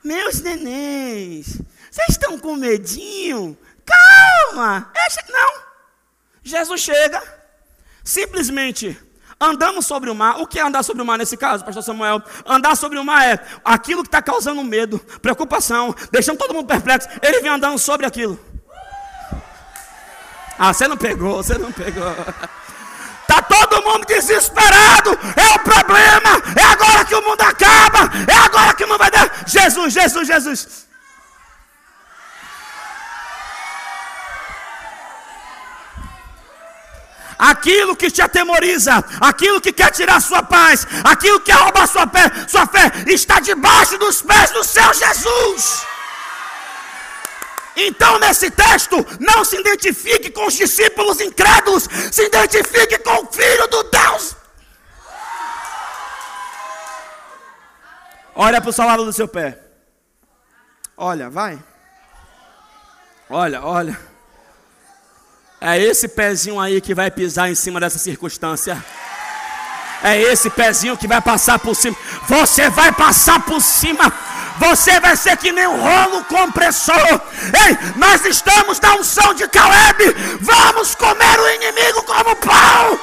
meus 0.02 0.40
nenéns, 0.40 1.60
vocês 1.90 2.08
estão 2.08 2.38
com 2.38 2.56
medinho? 2.56 3.54
Calma! 3.84 4.90
Não. 5.28 5.62
Jesus 6.42 6.80
chega, 6.80 7.22
simplesmente 8.02 8.98
Andamos 9.42 9.86
sobre 9.86 10.08
o 10.08 10.14
mar. 10.14 10.40
O 10.40 10.46
que 10.46 10.60
é 10.60 10.62
andar 10.62 10.84
sobre 10.84 11.02
o 11.02 11.04
mar 11.04 11.18
nesse 11.18 11.36
caso, 11.36 11.64
pastor 11.64 11.82
Samuel? 11.82 12.22
Andar 12.46 12.76
sobre 12.76 12.96
o 12.96 13.04
mar 13.04 13.26
é 13.26 13.44
aquilo 13.64 14.02
que 14.02 14.08
está 14.08 14.22
causando 14.22 14.62
medo, 14.62 15.00
preocupação, 15.20 15.92
deixando 16.12 16.38
todo 16.38 16.54
mundo 16.54 16.68
perplexo. 16.68 17.08
Ele 17.20 17.40
vem 17.40 17.50
andando 17.50 17.76
sobre 17.76 18.06
aquilo. 18.06 18.38
Ah, 20.56 20.72
você 20.72 20.86
não 20.86 20.96
pegou, 20.96 21.42
você 21.42 21.58
não 21.58 21.72
pegou. 21.72 22.04
Está 23.22 23.42
todo 23.42 23.82
mundo 23.82 24.06
desesperado. 24.06 25.10
É 25.34 25.56
o 25.56 25.58
problema. 25.58 26.40
É 26.54 26.62
agora 26.62 27.04
que 27.04 27.14
o 27.16 27.22
mundo 27.22 27.42
acaba. 27.42 28.10
É 28.28 28.36
agora 28.44 28.74
que 28.74 28.84
o 28.84 28.88
mundo 28.88 28.98
vai 28.98 29.10
dar. 29.10 29.42
Jesus, 29.44 29.92
Jesus, 29.92 30.28
Jesus. 30.28 30.81
Aquilo 37.38 37.96
que 37.96 38.10
te 38.10 38.22
atemoriza, 38.22 39.04
aquilo 39.20 39.60
que 39.60 39.72
quer 39.72 39.90
tirar 39.90 40.20
sua 40.20 40.42
paz, 40.42 40.86
aquilo 41.04 41.40
que 41.40 41.52
quer 41.52 41.58
roubar 41.58 41.86
sua 41.86 42.06
fé, 42.06 42.30
sua 42.48 42.66
fé 42.66 42.90
está 43.06 43.40
debaixo 43.40 43.98
dos 43.98 44.22
pés 44.22 44.50
do 44.50 44.64
seu 44.64 44.92
Jesus. 44.94 45.82
Então, 47.74 48.18
nesse 48.18 48.50
texto, 48.50 48.96
não 49.18 49.44
se 49.44 49.56
identifique 49.56 50.30
com 50.30 50.46
os 50.46 50.54
discípulos 50.54 51.20
incrédulos, 51.20 51.88
se 52.10 52.24
identifique 52.24 52.98
com 52.98 53.24
o 53.24 53.32
Filho 53.32 53.66
do 53.68 53.82
Deus. 53.84 54.36
Olha 58.34 58.60
para 58.60 58.70
o 58.70 58.72
salário 58.72 59.04
do 59.04 59.12
seu 59.12 59.28
pé. 59.28 59.58
Olha, 60.96 61.28
vai. 61.28 61.62
Olha, 63.28 63.62
olha. 63.62 64.11
É 65.64 65.78
esse 65.78 66.08
pezinho 66.08 66.58
aí 66.58 66.80
que 66.80 66.92
vai 66.92 67.08
pisar 67.08 67.48
em 67.48 67.54
cima 67.54 67.78
dessa 67.78 67.96
circunstância. 67.96 68.84
É 70.02 70.20
esse 70.20 70.50
pezinho 70.50 70.96
que 70.96 71.06
vai 71.06 71.20
passar 71.20 71.56
por 71.60 71.76
cima. 71.76 71.96
Você 72.26 72.68
vai 72.68 72.90
passar 72.90 73.38
por 73.42 73.60
cima. 73.60 74.12
Você 74.58 74.98
vai 74.98 75.16
ser 75.16 75.36
que 75.36 75.52
nem 75.52 75.68
um 75.68 75.80
rolo 75.80 76.24
compressor. 76.24 77.20
Ei, 77.64 77.78
nós 77.94 78.24
estamos 78.24 78.80
na 78.80 78.96
unção 78.96 79.34
de 79.34 79.46
Caleb. 79.46 80.16
Vamos 80.40 80.96
comer 80.96 81.38
o 81.38 81.48
inimigo 81.50 82.02
como 82.02 82.34
pão. 82.34 82.98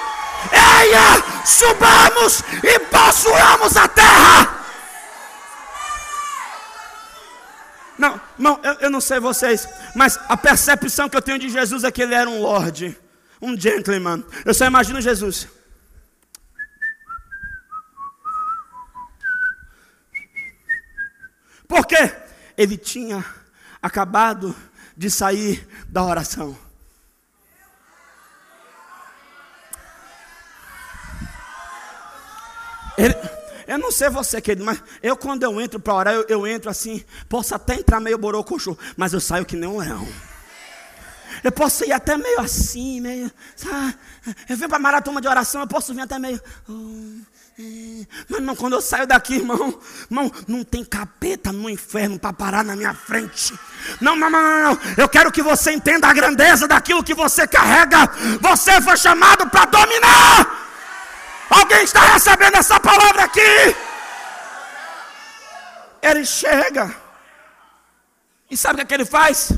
Eia, 0.52 1.24
subamos 1.46 2.44
e 2.62 2.80
possuamos 2.80 3.78
a 3.78 3.88
terra. 3.88 4.59
Não, 8.00 8.20
irmão, 8.38 8.62
eu, 8.64 8.74
eu 8.76 8.90
não 8.90 9.02
sei 9.02 9.20
vocês, 9.20 9.68
mas 9.94 10.18
a 10.30 10.38
percepção 10.38 11.10
que 11.10 11.18
eu 11.18 11.22
tenho 11.22 11.38
de 11.38 11.50
Jesus 11.50 11.84
é 11.84 11.92
que 11.92 12.02
ele 12.02 12.16
era 12.16 12.30
um 12.30 12.42
lorde, 12.42 12.98
um 13.42 13.60
gentleman. 13.60 14.24
Eu 14.46 14.54
só 14.54 14.66
imagino 14.66 15.02
Jesus. 15.02 15.50
Por 21.68 21.86
quê? 21.86 22.16
Ele 22.58 22.78
tinha 22.78 23.24
acabado 23.82 24.56
de 24.96 25.12
sair 25.12 25.68
da 25.90 26.02
oração. 26.02 26.58
Ele 32.98 33.14
eu 33.70 33.78
não 33.78 33.92
sei 33.92 34.10
você, 34.10 34.42
querido, 34.42 34.66
mas 34.66 34.82
eu 35.04 35.16
quando 35.16 35.44
eu 35.44 35.62
entro 35.62 35.80
para 35.80 35.94
orar, 35.94 36.14
eu, 36.16 36.26
eu, 36.28 36.48
entro 36.48 36.72
assim, 36.72 37.06
posso 37.30 37.54
até 37.54 37.76
entrar 37.76 38.00
meio 38.00 38.18
borocochô, 38.18 38.76
mas 38.98 39.14
eu 39.14 39.20
saio 39.20 39.46
que 39.46 39.56
nem 39.56 39.70
um 39.70 39.78
leão. 39.78 40.08
Eu 41.44 41.52
posso 41.52 41.86
ir 41.86 41.92
até 41.92 42.18
meio 42.18 42.42
assim, 42.42 43.00
meio. 43.00 43.32
Sabe? 43.56 43.96
Eu 44.50 44.58
venho 44.58 44.70
para 44.70 44.80
maratona 44.80 45.22
de 45.22 45.28
oração, 45.28 45.62
eu 45.62 45.68
posso 45.68 45.94
vir 45.94 46.02
até 46.02 46.18
meio. 46.18 46.42
Mas 48.28 48.40
irmão, 48.40 48.56
quando 48.56 48.74
eu 48.74 48.82
saio 48.82 49.06
daqui, 49.06 49.36
irmão, 49.36 49.80
irmão, 50.10 50.32
não 50.48 50.64
tem 50.64 50.84
capeta 50.84 51.52
no 51.52 51.70
inferno 51.70 52.18
para 52.18 52.34
parar 52.34 52.64
na 52.64 52.76
minha 52.76 52.96
frente. 52.96 53.54
Não, 54.02 54.16
não, 54.16 54.32
não, 54.32 54.42
não, 54.42 54.74
não. 54.74 54.80
Eu 54.98 55.08
quero 55.08 55.32
que 55.32 55.44
você 55.44 55.72
entenda 55.72 56.08
a 56.08 56.14
grandeza 56.14 56.68
daquilo 56.68 57.04
que 57.04 57.14
você 57.14 57.48
carrega. 57.48 58.10
Você 58.42 58.82
foi 58.82 58.98
chamado 58.98 59.48
para 59.48 59.66
dominar. 59.66 60.59
Alguém 61.50 61.84
está 61.84 62.02
recebendo 62.14 62.56
essa 62.56 62.80
palavra 62.80 63.24
aqui? 63.24 63.76
Ele 66.02 66.26
chega. 66.26 66.96
E 68.50 68.56
sabe 68.56 68.76
o 68.76 68.78
que, 68.78 68.82
é 68.84 68.86
que 68.86 68.94
ele 68.94 69.06
faz? 69.06 69.52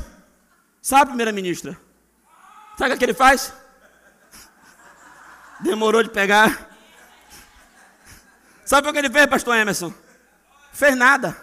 Sabe, 0.80 1.10
primeira 1.10 1.32
ministra? 1.32 1.78
Sabe 2.76 2.84
o 2.84 2.86
que, 2.88 2.92
é 2.92 2.96
que 2.96 3.04
ele 3.04 3.14
faz? 3.14 3.52
Demorou 5.60 6.02
de 6.02 6.10
pegar. 6.10 6.70
Sabe 8.64 8.88
o 8.88 8.92
que 8.92 8.98
ele 8.98 9.10
fez, 9.10 9.26
pastor 9.26 9.56
Emerson? 9.56 9.92
Fez 10.72 10.96
nada. 10.96 11.36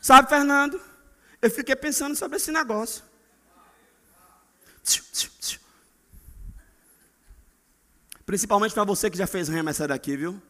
Sabe, 0.00 0.28
Fernando? 0.28 0.80
Eu 1.40 1.50
fiquei 1.50 1.76
pensando 1.76 2.16
sobre 2.16 2.38
esse 2.38 2.50
negócio. 2.50 3.04
Principalmente 8.26 8.72
para 8.72 8.84
você 8.84 9.10
que 9.10 9.18
já 9.18 9.26
fez 9.26 9.48
rema 9.48 9.70
essa 9.70 9.86
daqui, 9.86 10.16
viu? 10.16 10.40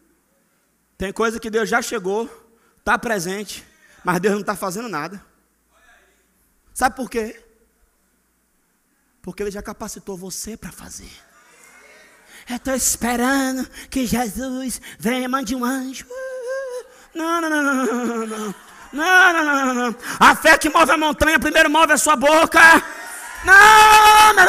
Tem 0.96 1.12
coisa 1.12 1.40
que 1.40 1.50
Deus 1.50 1.68
já 1.68 1.82
chegou, 1.82 2.30
está 2.78 2.96
presente, 2.98 3.66
mas 4.04 4.20
Deus 4.20 4.34
não 4.34 4.40
está 4.40 4.54
fazendo 4.54 4.88
nada. 4.88 5.24
Sabe 6.72 6.96
por 6.96 7.10
quê? 7.10 7.42
Porque 9.22 9.42
Ele 9.42 9.50
já 9.50 9.62
capacitou 9.62 10.16
você 10.16 10.56
para 10.56 10.70
fazer. 10.70 11.10
Eu 12.48 12.56
estou 12.56 12.74
esperando 12.74 13.66
que 13.88 14.06
Jesus 14.06 14.80
venha, 14.98 15.28
mande 15.28 15.54
um 15.54 15.64
anjo. 15.64 16.06
Não, 17.14 17.40
não, 17.40 17.48
não, 17.48 17.62
não, 17.62 17.86
não, 17.86 18.06
não, 18.06 18.26
não. 18.26 18.54
Não, 18.92 19.32
não, 19.32 19.44
não, 19.44 19.74
não. 19.74 19.96
A 20.20 20.36
fé 20.36 20.56
que 20.56 20.68
move 20.68 20.92
a 20.92 20.96
montanha, 20.96 21.38
primeiro 21.38 21.68
move 21.68 21.92
a 21.92 21.96
sua 21.96 22.14
boca. 22.14 22.60
Não, 23.44 24.34
não, 24.34 24.46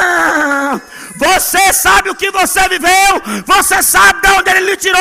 não. 0.72 0.82
Você 1.18 1.72
sabe 1.72 2.10
o 2.10 2.14
que 2.14 2.30
você 2.30 2.68
viveu. 2.68 3.42
Você 3.46 3.82
sabe 3.82 4.20
de 4.20 4.28
onde 4.28 4.50
ele 4.50 4.70
lhe 4.70 4.76
tirou. 4.76 5.00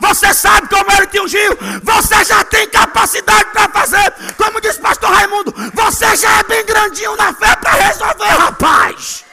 Você 0.00 0.32
sabe 0.34 0.68
como 0.68 0.90
ele 0.92 1.06
te 1.06 1.20
ungiu. 1.20 1.56
Você 1.82 2.24
já 2.24 2.44
tem 2.44 2.68
capacidade 2.68 3.50
para 3.50 3.68
fazer. 3.68 4.12
Como 4.36 4.60
diz 4.60 4.78
pastor 4.78 5.10
Raimundo, 5.10 5.54
você 5.72 6.16
já 6.16 6.38
é 6.38 6.42
bem 6.44 6.64
grandinho 6.64 7.16
na 7.16 7.32
fé 7.34 7.56
para 7.56 7.72
resolver, 7.72 8.24
rapaz. 8.24 9.24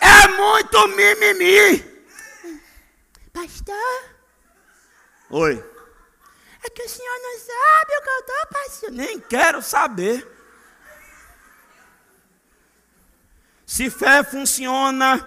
É 0.00 0.28
muito 0.28 0.88
mimimi. 0.88 1.92
Pastor? 3.32 4.04
Oi. 5.30 5.64
É 6.64 6.70
que 6.70 6.82
o 6.82 6.88
senhor 6.88 7.18
não 7.22 7.38
sabe 7.38 7.96
o 7.96 8.02
que 8.02 8.10
eu 8.10 8.18
estou 8.18 8.46
passando. 8.52 8.96
Nem 8.96 9.20
quero 9.20 9.62
saber. 9.62 10.41
Se 13.72 13.88
fé 13.88 14.22
funciona 14.22 15.26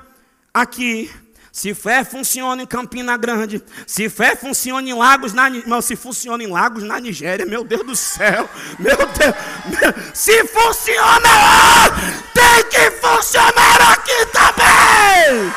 aqui, 0.53 1.11
se 1.51 1.73
fé 1.73 2.03
funciona 2.03 2.61
em 2.61 2.67
Campina 2.67 3.17
Grande, 3.17 3.59
se 3.87 4.07
fé 4.07 4.35
funciona 4.35 4.87
em 4.87 4.93
Lagos 4.93 5.33
na 5.33 5.49
não, 5.49 5.81
se 5.81 5.95
funciona 5.95 6.43
em 6.43 6.45
Lagos 6.45 6.83
na 6.83 6.99
Nigéria, 6.99 7.43
meu 7.43 7.63
Deus 7.63 7.83
do 7.83 7.95
céu, 7.95 8.47
meu 8.77 8.97
Deus, 8.97 9.35
meu, 9.65 10.13
se 10.13 10.45
funciona 10.45 11.27
lá, 11.27 11.89
tem 12.35 12.69
que 12.69 12.91
funcionar 12.91 13.93
aqui 13.93 14.25
também. 14.27 15.51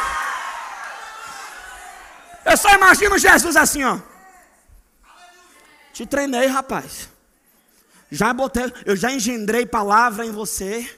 Eu 2.47 2.57
só 2.57 2.75
imagino 2.75 3.19
Jesus 3.19 3.55
assim, 3.55 3.85
ó. 3.85 3.99
Te 5.93 6.07
treinei, 6.07 6.47
rapaz. 6.47 7.11
Já 8.11 8.33
botei, 8.33 8.73
eu 8.87 8.97
já 8.97 9.13
engendrei 9.13 9.67
palavra 9.67 10.25
em 10.25 10.33
você. 10.33 10.91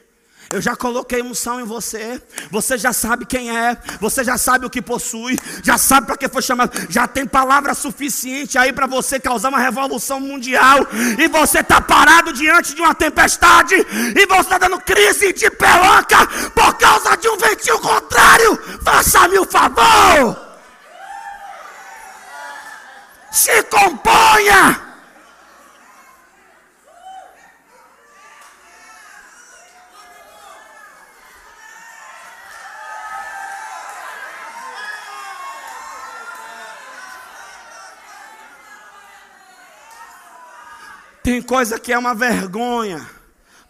Eu 0.53 0.61
já 0.61 0.75
coloquei 0.75 1.21
unção 1.21 1.61
em 1.61 1.63
você. 1.63 2.21
Você 2.49 2.77
já 2.77 2.91
sabe 2.91 3.25
quem 3.25 3.55
é. 3.55 3.77
Você 3.99 4.23
já 4.23 4.37
sabe 4.37 4.65
o 4.65 4.69
que 4.69 4.81
possui. 4.81 5.37
Já 5.63 5.77
sabe 5.77 6.07
para 6.07 6.17
que 6.17 6.27
foi 6.27 6.41
chamado. 6.41 6.71
Já 6.89 7.07
tem 7.07 7.25
palavra 7.25 7.73
suficiente 7.73 8.57
aí 8.57 8.73
para 8.73 8.85
você 8.85 9.19
causar 9.19 9.49
uma 9.49 9.59
revolução 9.59 10.19
mundial. 10.19 10.79
E 11.17 11.27
você 11.29 11.59
está 11.59 11.79
parado 11.79 12.33
diante 12.33 12.75
de 12.75 12.81
uma 12.81 12.93
tempestade. 12.93 13.75
E 13.75 14.25
você 14.25 14.41
está 14.41 14.57
dando 14.57 14.79
crise 14.81 15.31
de 15.31 15.49
pelanca 15.51 16.27
por 16.53 16.73
causa 16.77 17.15
de 17.15 17.29
um 17.29 17.37
ventinho 17.37 17.79
contrário. 17.79 18.59
Faça-me 18.83 19.39
o 19.39 19.45
favor. 19.45 20.51
Se 23.31 23.63
componha. 23.63 24.90
Tem 41.41 41.47
coisa 41.47 41.79
que 41.79 41.91
é 41.91 41.97
uma 41.97 42.13
vergonha 42.13 43.03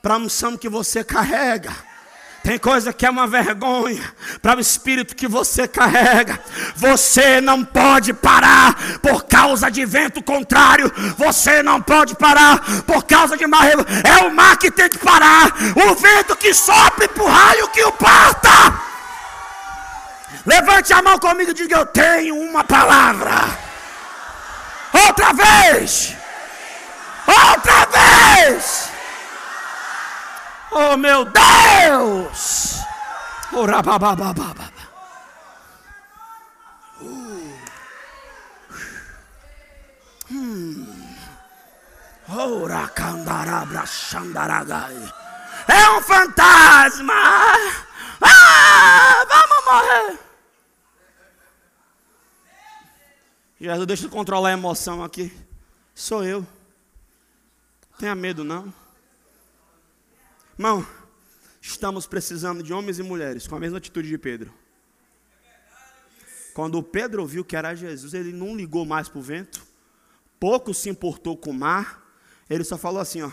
para 0.02 0.16
a 0.16 0.18
unção 0.18 0.58
que 0.58 0.68
você 0.68 1.06
carrega. 1.06 1.74
Tem 2.44 2.60
coisa 2.60 2.92
que 2.92 3.06
é 3.06 3.10
uma 3.10 3.26
vergonha 3.26 4.14
para 4.42 4.58
o 4.58 4.62
espírito 4.62 5.16
que 5.16 5.26
você 5.26 5.70
carrega. 5.70 6.38
Você 6.76 7.40
não 7.40 7.64
pode 7.64 8.14
parar 8.14 9.00
por 9.00 9.24
causa 9.24 9.72
de 9.72 9.86
vento 9.86 10.22
contrário. 10.22 10.92
Você 11.18 11.64
não 11.64 11.82
pode 11.82 12.14
parar 12.16 12.62
por 12.86 13.06
causa 13.06 13.38
de 13.38 13.48
marrego. 13.48 13.86
É 14.04 14.26
o 14.26 14.36
mar 14.36 14.58
que 14.58 14.70
tem 14.70 14.90
que 14.90 14.98
parar. 14.98 15.54
O 15.74 15.96
vento 15.96 16.36
que 16.36 16.54
sopra 16.54 17.08
para 17.08 17.24
o 17.24 17.28
raio 17.28 17.70
que 17.70 17.84
o 17.86 17.92
parta. 17.94 18.82
Levante 20.46 20.92
a 20.92 21.02
mão 21.02 21.18
comigo 21.18 21.52
e 21.52 21.54
diga: 21.54 21.78
Eu 21.78 21.86
tenho 21.86 22.36
uma 22.36 22.66
palavra. 22.66 23.32
Outra 25.08 25.32
vez. 25.32 26.21
Outra 27.32 27.86
vez! 27.86 28.90
Oh 30.72 30.98
meu 30.98 31.26
Deus! 31.26 32.78
Ora 42.34 42.88
candarabra 42.88 43.86
xandaragai. 43.86 44.96
É 45.68 45.90
um 45.92 46.02
fantasma! 46.02 47.14
Ah, 48.22 49.26
vamos 49.28 49.66
morrer! 49.66 50.20
Jesus, 53.60 53.86
deixa 53.86 54.06
eu 54.06 54.10
controlar 54.10 54.50
a 54.50 54.54
emoção 54.54 55.04
aqui. 55.04 55.32
Sou 55.94 56.24
eu. 56.24 56.48
Tenha 58.02 58.16
medo, 58.16 58.44
não. 58.44 58.74
Irmão, 60.58 60.84
estamos 61.62 62.08
precisando 62.08 62.64
de 62.64 62.74
homens 62.74 62.98
e 62.98 63.04
mulheres 63.04 63.46
com 63.46 63.56
a 63.56 63.60
mesma 63.60 63.78
atitude 63.78 64.10
de 64.10 64.18
Pedro. 64.18 64.52
Quando 66.56 66.82
Pedro 66.82 67.24
viu 67.28 67.46
que 67.46 67.56
era 67.56 67.76
Jesus, 67.76 68.16
ele 68.16 68.34
não 68.34 68.56
ligou 68.56 68.88
mais 68.88 69.08
para 69.08 69.20
o 69.20 69.22
vento, 69.22 69.64
pouco 70.40 70.74
se 70.74 70.90
importou 70.90 71.38
com 71.38 71.52
o 71.52 71.54
mar, 71.54 72.04
ele 72.50 72.64
só 72.64 72.76
falou 72.76 73.00
assim: 73.00 73.22
ó, 73.22 73.32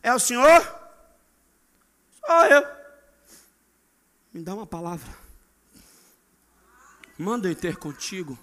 É 0.00 0.14
o 0.14 0.20
Senhor? 0.20 0.62
Sou 2.24 2.44
eu. 2.44 2.64
Me 4.32 4.40
dá 4.40 4.54
uma 4.54 4.68
palavra. 4.68 5.12
Manda 7.18 7.48
eu 7.48 7.56
ter 7.56 7.76
contigo. 7.76 8.38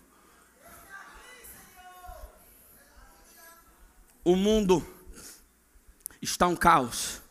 O 4.25 4.35
mundo 4.35 4.85
está 6.23 6.47
um 6.47 6.55
caos. 6.55 7.21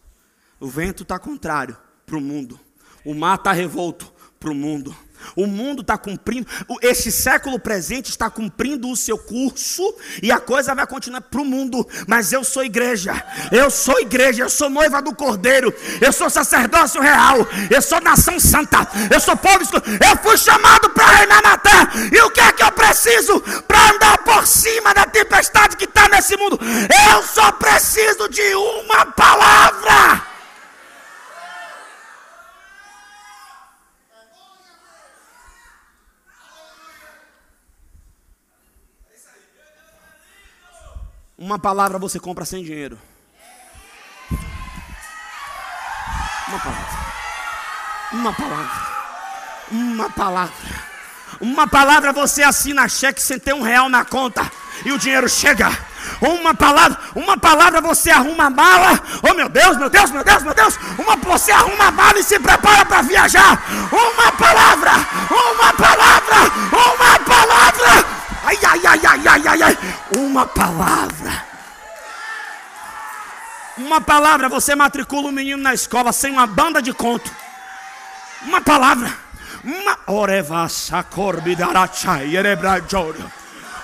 O 0.61 0.69
vento 0.69 1.03
está 1.03 1.19
contrário 1.19 1.77
para 2.07 2.17
o 2.17 2.21
mundo. 2.21 2.59
O 3.05 3.15
mar 3.15 3.37
está 3.37 3.53
revolto 3.53 4.13
para 4.39 4.51
o 4.51 4.55
mundo. 4.55 4.95
O 5.37 5.47
mundo 5.47 5.83
está 5.83 5.97
cumprindo, 5.97 6.47
este 6.81 7.11
século 7.11 7.59
presente 7.59 8.11
está 8.11 8.29
cumprindo 8.29 8.91
o 8.91 8.97
seu 8.97 9.17
curso 9.17 9.83
e 10.23 10.31
a 10.31 10.39
coisa 10.39 10.75
vai 10.75 10.87
continuar 10.87 11.21
para 11.21 11.41
o 11.41 11.45
mundo. 11.45 11.87
Mas 12.07 12.33
eu 12.33 12.45
sou 12.45 12.65
igreja, 12.65 13.25
eu 13.51 13.71
sou 13.71 14.01
igreja, 14.01 14.43
eu 14.43 14.51
sou 14.51 14.69
noiva 14.69 15.01
do 15.01 15.15
Cordeiro, 15.15 15.73
eu 16.01 16.13
sou 16.13 16.29
sacerdócio 16.29 17.01
real, 17.01 17.47
eu 17.71 17.81
sou 17.81 18.01
nação 18.01 18.39
santa, 18.39 18.87
eu 19.13 19.21
sou 19.21 19.37
povo 19.37 19.63
Eu 19.63 20.17
fui 20.23 20.37
chamado 20.37 20.91
para 20.91 21.07
reinar 21.07 21.43
na 21.43 21.57
terra. 21.57 21.93
E 22.13 22.21
o 22.23 22.31
que 22.31 22.41
é 22.41 22.53
que 22.53 22.63
eu 22.63 22.73
preciso 22.73 23.41
para 23.67 23.91
andar 23.91 24.19
por 24.19 24.47
cima 24.47 24.93
da 24.93 25.07
tempestade 25.07 25.77
que 25.77 25.87
está 26.03 26.09
nesse 26.09 26.37
mundo? 26.37 26.59
Eu 27.11 27.23
só 27.23 27.53
preciso 27.53 28.29
de 28.29 28.55
uma 28.55 29.07
palavra. 29.07 30.27
Uma 41.39 41.59
palavra 41.59 41.99
você 41.99 42.21
compra 42.21 42.45
sem 42.45 42.63
dinheiro. 42.63 42.99
Uma 46.49 46.59
palavra. 46.59 47.13
Uma 48.13 48.33
palavra. 48.33 48.93
Uma 49.71 50.11
palavra. 50.11 50.93
Uma 51.41 51.67
palavra 51.67 52.13
você 52.13 52.43
assina 52.45 52.89
cheque 52.89 53.21
sem 53.21 53.41
ter 53.41 53.55
um 53.55 53.63
real 53.63 53.89
na 53.89 54.05
conta 54.05 54.49
e 54.85 54.93
o 54.93 54.99
dinheiro 54.99 55.29
chega. 55.29 55.92
Uma 56.21 56.55
palavra, 56.55 56.99
uma 57.15 57.37
palavra 57.37 57.81
você 57.81 58.11
arruma 58.11 58.47
a 58.47 58.51
mala. 58.51 59.01
Oh 59.23 59.35
meu 59.35 59.49
Deus, 59.49 59.77
meu 59.77 59.91
Deus, 59.91 60.11
meu 60.11 60.25
Deus, 60.25 60.43
meu 60.43 60.55
Deus. 60.55 60.79
Uma 60.99 61.17
você 61.17 61.53
arruma 61.53 61.87
a 61.87 61.91
mala 61.91 62.19
e 62.19 62.23
se 62.23 62.39
prepara 62.39 62.85
para 62.85 63.03
viajar. 63.03 63.63
Uma 63.91 64.33
palavra, 64.33 64.93
uma 65.31 65.73
palavra, 65.73 66.37
uma 66.73 67.19
palavra. 67.21 68.05
Ai, 68.45 68.59
ai, 68.63 68.81
ai, 68.87 69.01
ai, 69.07 69.29
ai, 69.29 69.49
ai, 69.49 69.63
ai. 69.63 69.79
Uma 70.17 70.47
palavra. 70.47 71.45
Uma 73.79 74.01
palavra, 74.01 74.49
você 74.49 74.75
matricula 74.75 75.29
um 75.29 75.33
menino 75.33 75.63
na 75.63 75.73
escola 75.73 76.13
sem 76.13 76.31
uma 76.33 76.47
banda 76.47 76.83
de 76.83 76.93
conto. 76.93 77.31
Uma 78.43 78.61
palavra. 78.61 79.13
Uma 79.65 79.99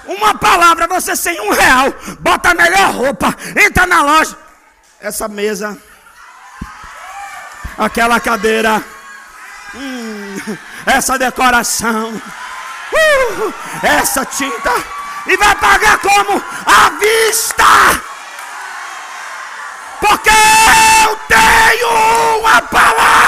Uma 0.08 0.34
palavra, 0.38 0.88
você 0.88 1.14
sem 1.14 1.38
um 1.38 1.50
real, 1.50 1.92
bota 2.20 2.50
a 2.50 2.54
melhor 2.54 2.92
roupa, 2.92 3.36
entra 3.54 3.86
na 3.86 4.00
loja. 4.00 4.36
Essa 5.00 5.28
mesa, 5.28 5.76
aquela 7.76 8.18
cadeira, 8.18 8.82
hum, 9.74 10.36
essa 10.86 11.18
decoração 11.18 12.10
uh, 12.92 13.54
essa 13.82 14.24
tinta 14.24 14.72
e 15.26 15.36
vai 15.36 15.54
pagar 15.56 15.98
como? 15.98 16.42
À 16.64 16.90
vista! 16.98 17.64
Porque 20.00 20.30
eu 21.04 21.16
tenho 21.28 22.38
uma 22.38 22.62
palavra! 22.62 23.18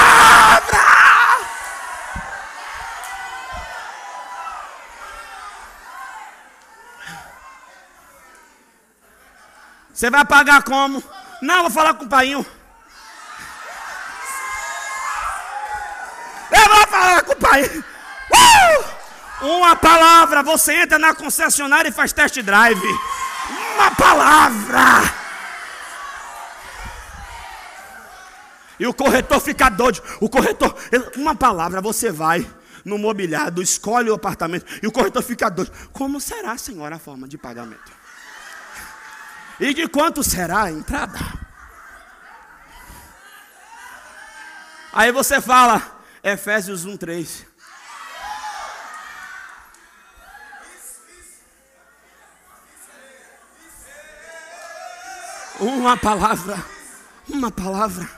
Você 10.00 10.08
vai 10.08 10.24
pagar 10.24 10.62
como? 10.62 11.04
Não, 11.42 11.60
vou 11.60 11.70
falar 11.70 11.92
com 11.92 12.06
o 12.06 12.08
pai. 12.08 12.32
Eu 12.32 12.42
vou 16.50 16.86
falar 16.88 17.22
com 17.22 17.32
o 17.32 17.36
pai. 17.36 17.84
Uh! 19.42 19.46
Uma 19.58 19.76
palavra, 19.76 20.42
você 20.42 20.72
entra 20.72 20.98
na 20.98 21.14
concessionária 21.14 21.90
e 21.90 21.92
faz 21.92 22.14
test 22.14 22.40
drive. 22.40 22.80
Uma 23.74 23.90
palavra. 23.90 25.12
E 28.78 28.86
o 28.86 28.94
corretor 28.94 29.38
fica 29.38 29.68
doido. 29.68 30.02
O 30.18 30.30
corretor, 30.30 30.74
uma 31.14 31.34
palavra, 31.34 31.82
você 31.82 32.10
vai 32.10 32.50
no 32.86 32.96
mobiliário, 32.96 33.62
escolhe 33.62 34.08
o 34.08 34.14
apartamento 34.14 34.64
e 34.82 34.86
o 34.86 34.92
corretor 34.92 35.22
fica 35.22 35.50
doido. 35.50 35.70
Como 35.92 36.18
será, 36.22 36.56
senhora, 36.56 36.96
a 36.96 36.98
forma 36.98 37.28
de 37.28 37.36
pagamento? 37.36 37.99
E 39.60 39.74
de 39.74 39.86
quanto 39.86 40.24
será 40.24 40.62
a 40.62 40.70
entrada? 40.72 41.18
Aí 44.90 45.12
você 45.12 45.38
fala, 45.38 46.00
Efésios 46.22 46.86
1, 46.86 46.96
3. 46.96 47.46
Uma 55.60 55.94
palavra, 55.94 56.64
uma 57.28 57.50
palavra, 57.50 58.10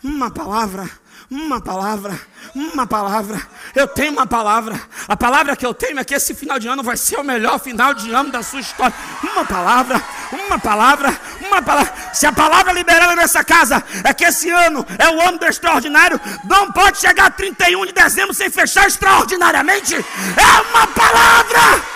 uma 0.00 0.30
palavra, 0.30 0.88
uma 1.30 1.60
palavra, 1.60 2.18
uma 2.54 2.86
palavra. 2.86 3.40
Eu 3.74 3.88
tenho 3.88 4.12
uma 4.12 4.26
palavra. 4.26 4.80
A 5.08 5.16
palavra 5.16 5.56
que 5.56 5.64
eu 5.64 5.74
tenho 5.74 5.98
é 5.98 6.04
que 6.04 6.14
esse 6.14 6.34
final 6.34 6.58
de 6.58 6.68
ano 6.68 6.82
vai 6.82 6.96
ser 6.96 7.18
o 7.18 7.24
melhor 7.24 7.58
final 7.58 7.94
de 7.94 8.12
ano 8.12 8.30
da 8.30 8.42
sua 8.42 8.60
história. 8.60 8.94
Uma 9.22 9.44
palavra, 9.44 10.02
uma 10.32 10.58
palavra, 10.58 11.20
uma 11.40 11.62
palavra. 11.62 11.92
Se 12.12 12.26
a 12.26 12.32
palavra 12.32 12.72
liberada 12.72 13.16
nessa 13.16 13.42
casa 13.42 13.82
é 14.04 14.12
que 14.12 14.24
esse 14.24 14.50
ano 14.50 14.86
é 14.98 15.08
o 15.10 15.20
ano 15.20 15.38
do 15.38 15.46
extraordinário, 15.46 16.20
não 16.44 16.70
pode 16.72 16.98
chegar 16.98 17.30
31 17.30 17.86
de 17.86 17.92
dezembro 17.92 18.34
sem 18.34 18.50
fechar 18.50 18.86
extraordinariamente. 18.86 19.94
É 19.94 20.60
uma 20.70 20.86
palavra. 20.86 21.93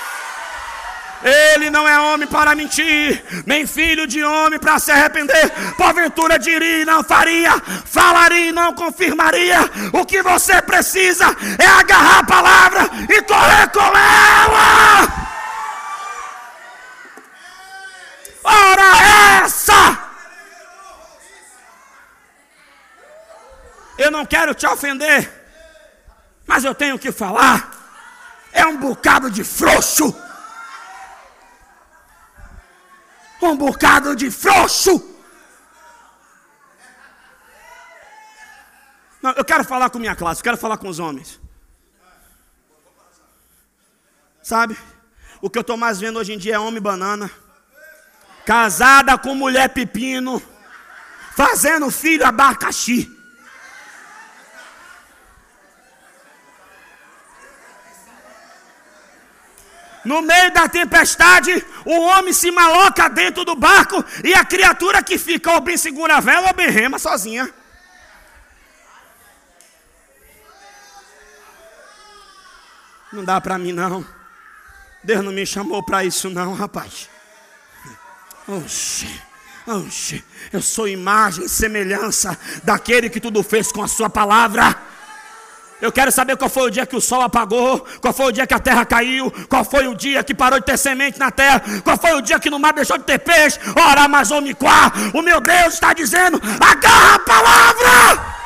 Ele 1.22 1.68
não 1.68 1.88
é 1.88 1.98
homem 1.98 2.28
para 2.28 2.54
mentir, 2.54 3.24
nem 3.44 3.66
filho 3.66 4.06
de 4.06 4.22
homem 4.22 4.58
para 4.58 4.78
se 4.78 4.92
arrepender. 4.92 5.50
Porventura 5.76 6.38
diria 6.38 6.82
e 6.82 6.84
não 6.84 7.02
faria, 7.02 7.58
falaria 7.84 8.50
e 8.50 8.52
não 8.52 8.72
confirmaria. 8.72 9.58
O 9.92 10.06
que 10.06 10.22
você 10.22 10.62
precisa 10.62 11.24
é 11.58 11.66
agarrar 11.66 12.20
a 12.20 12.24
palavra 12.24 12.90
e 13.08 13.22
correr 13.22 13.68
com 13.70 13.80
ela. 13.80 15.28
Ora 18.44 19.44
essa! 19.44 19.98
Eu 23.98 24.12
não 24.12 24.24
quero 24.24 24.54
te 24.54 24.64
ofender, 24.64 25.28
mas 26.46 26.64
eu 26.64 26.72
tenho 26.72 26.96
que 26.96 27.10
falar. 27.10 27.72
É 28.52 28.64
um 28.64 28.76
bocado 28.76 29.28
de 29.28 29.42
frouxo 29.42 30.14
um 33.40 33.56
bocado 33.56 34.16
de 34.16 34.30
frouxo. 34.30 35.16
Não, 39.22 39.32
eu 39.32 39.44
quero 39.44 39.64
falar 39.64 39.90
com 39.90 39.98
minha 39.98 40.14
classe, 40.14 40.40
eu 40.40 40.44
quero 40.44 40.56
falar 40.56 40.78
com 40.78 40.88
os 40.88 40.98
homens. 40.98 41.40
Sabe? 44.42 44.76
O 45.40 45.50
que 45.50 45.58
eu 45.58 45.62
estou 45.62 45.76
mais 45.76 46.00
vendo 46.00 46.18
hoje 46.18 46.32
em 46.32 46.38
dia 46.38 46.54
é 46.54 46.58
homem 46.58 46.80
banana, 46.80 47.30
casada 48.44 49.18
com 49.18 49.34
mulher 49.34 49.68
pepino, 49.68 50.42
fazendo 51.36 51.90
filho 51.90 52.26
abacaxi. 52.26 53.17
No 60.04 60.22
meio 60.22 60.52
da 60.52 60.68
tempestade, 60.68 61.64
o 61.84 62.00
homem 62.00 62.32
se 62.32 62.50
maloca 62.50 63.08
dentro 63.08 63.44
do 63.44 63.54
barco 63.54 64.04
e 64.24 64.32
a 64.34 64.44
criatura 64.44 65.02
que 65.02 65.18
fica 65.18 65.52
ou 65.52 65.60
bem 65.60 65.76
segura 65.76 66.16
a 66.16 66.20
vela 66.20 66.48
ou 66.48 66.54
bem 66.54 66.70
rema 66.70 66.98
sozinha. 66.98 67.52
Não 73.12 73.24
dá 73.24 73.40
para 73.40 73.58
mim 73.58 73.72
não. 73.72 74.04
Deus 75.02 75.24
não 75.24 75.32
me 75.32 75.46
chamou 75.46 75.82
para 75.82 76.04
isso 76.04 76.28
não, 76.28 76.54
rapaz. 76.54 77.08
Oxe, 78.46 79.08
oxe, 79.66 80.24
eu 80.52 80.62
sou 80.62 80.88
imagem 80.88 81.44
e 81.44 81.48
semelhança 81.48 82.38
daquele 82.62 83.10
que 83.10 83.20
tudo 83.20 83.42
fez 83.42 83.70
com 83.72 83.82
a 83.82 83.88
sua 83.88 84.10
palavra. 84.10 84.76
Eu 85.80 85.92
quero 85.92 86.10
saber 86.10 86.36
qual 86.36 86.50
foi 86.50 86.64
o 86.64 86.70
dia 86.70 86.84
que 86.84 86.96
o 86.96 87.00
sol 87.00 87.22
apagou, 87.22 87.80
qual 88.00 88.12
foi 88.12 88.26
o 88.26 88.32
dia 88.32 88.46
que 88.46 88.54
a 88.54 88.58
terra 88.58 88.84
caiu, 88.84 89.30
qual 89.48 89.64
foi 89.64 89.86
o 89.86 89.94
dia 89.94 90.24
que 90.24 90.34
parou 90.34 90.58
de 90.58 90.66
ter 90.66 90.76
semente 90.76 91.18
na 91.18 91.30
terra, 91.30 91.62
qual 91.84 91.96
foi 91.96 92.14
o 92.14 92.20
dia 92.20 92.40
que 92.40 92.50
no 92.50 92.58
mar 92.58 92.72
deixou 92.72 92.98
de 92.98 93.04
ter 93.04 93.18
peixe. 93.20 93.60
Ora, 93.76 94.08
quá, 94.56 94.92
o 95.14 95.22
meu 95.22 95.40
Deus 95.40 95.74
está 95.74 95.92
dizendo: 95.92 96.40
agarra 96.60 97.14
a 97.14 97.18
palavra. 97.20 98.38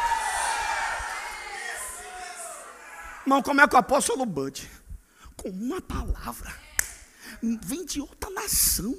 Irmão, 3.24 3.42
como 3.42 3.60
é 3.60 3.68
que 3.68 3.74
o 3.74 3.78
apóstolo 3.78 4.26
Bud, 4.26 4.68
com 5.36 5.48
uma 5.48 5.80
palavra, 5.80 6.52
vem 7.42 7.86
de 7.86 8.00
outra 8.00 8.28
nação? 8.30 8.94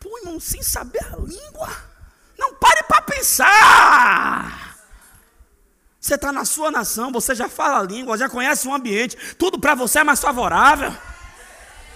Pô, 0.00 0.18
irmão, 0.18 0.40
sem 0.40 0.62
saber 0.62 1.04
a 1.12 1.16
língua, 1.16 1.68
não 2.38 2.54
pare 2.54 2.82
para 2.84 3.02
pensar. 3.02 4.71
Você 6.02 6.16
está 6.16 6.32
na 6.32 6.44
sua 6.44 6.68
nação, 6.68 7.12
você 7.12 7.32
já 7.32 7.48
fala 7.48 7.78
a 7.78 7.82
língua, 7.84 8.18
já 8.18 8.28
conhece 8.28 8.66
o 8.66 8.74
ambiente, 8.74 9.16
tudo 9.38 9.56
para 9.56 9.76
você 9.76 10.00
é 10.00 10.04
mais 10.04 10.20
favorável. 10.20 10.92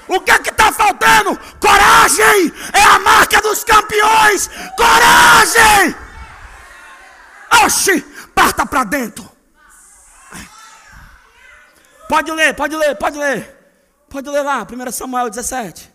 O 0.07 0.21
que 0.21 0.31
é 0.31 0.39
que 0.39 0.51
está 0.51 0.71
faltando? 0.71 1.37
Coragem! 1.59 2.53
É 2.73 2.83
a 2.83 3.01
marca 3.01 3.41
dos 3.41 3.65
campeões! 3.65 4.49
Coragem! 4.77 5.97
Oxi! 7.65 8.01
Parta 8.33 8.65
para 8.65 8.85
dentro. 8.85 9.29
Pode 12.09 12.31
ler, 12.31 12.55
pode 12.55 12.77
ler, 12.77 12.95
pode 12.95 13.19
ler. 13.19 13.57
Pode 14.09 14.31
ler 14.31 14.43
lá, 14.43 14.65
1 14.65 14.93
Samuel 14.93 15.29
17. 15.29 15.93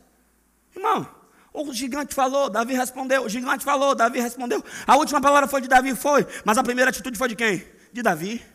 Irmão, 0.76 1.08
o 1.54 1.72
gigante 1.72 2.14
falou, 2.14 2.50
Davi 2.50 2.74
respondeu. 2.74 3.24
O 3.24 3.30
gigante 3.30 3.64
falou, 3.64 3.96
Davi 3.96 4.20
respondeu. 4.20 4.62
A 4.86 4.98
última 4.98 5.22
palavra 5.22 5.48
foi 5.48 5.62
de 5.62 5.70
Davi, 5.70 5.96
foi. 5.96 6.28
Mas 6.44 6.58
a 6.58 6.64
primeira 6.64 6.90
atitude 6.90 7.18
foi 7.18 7.30
de 7.30 7.38
quem? 7.38 7.81
De 7.92 8.02
Davi. 8.02 8.46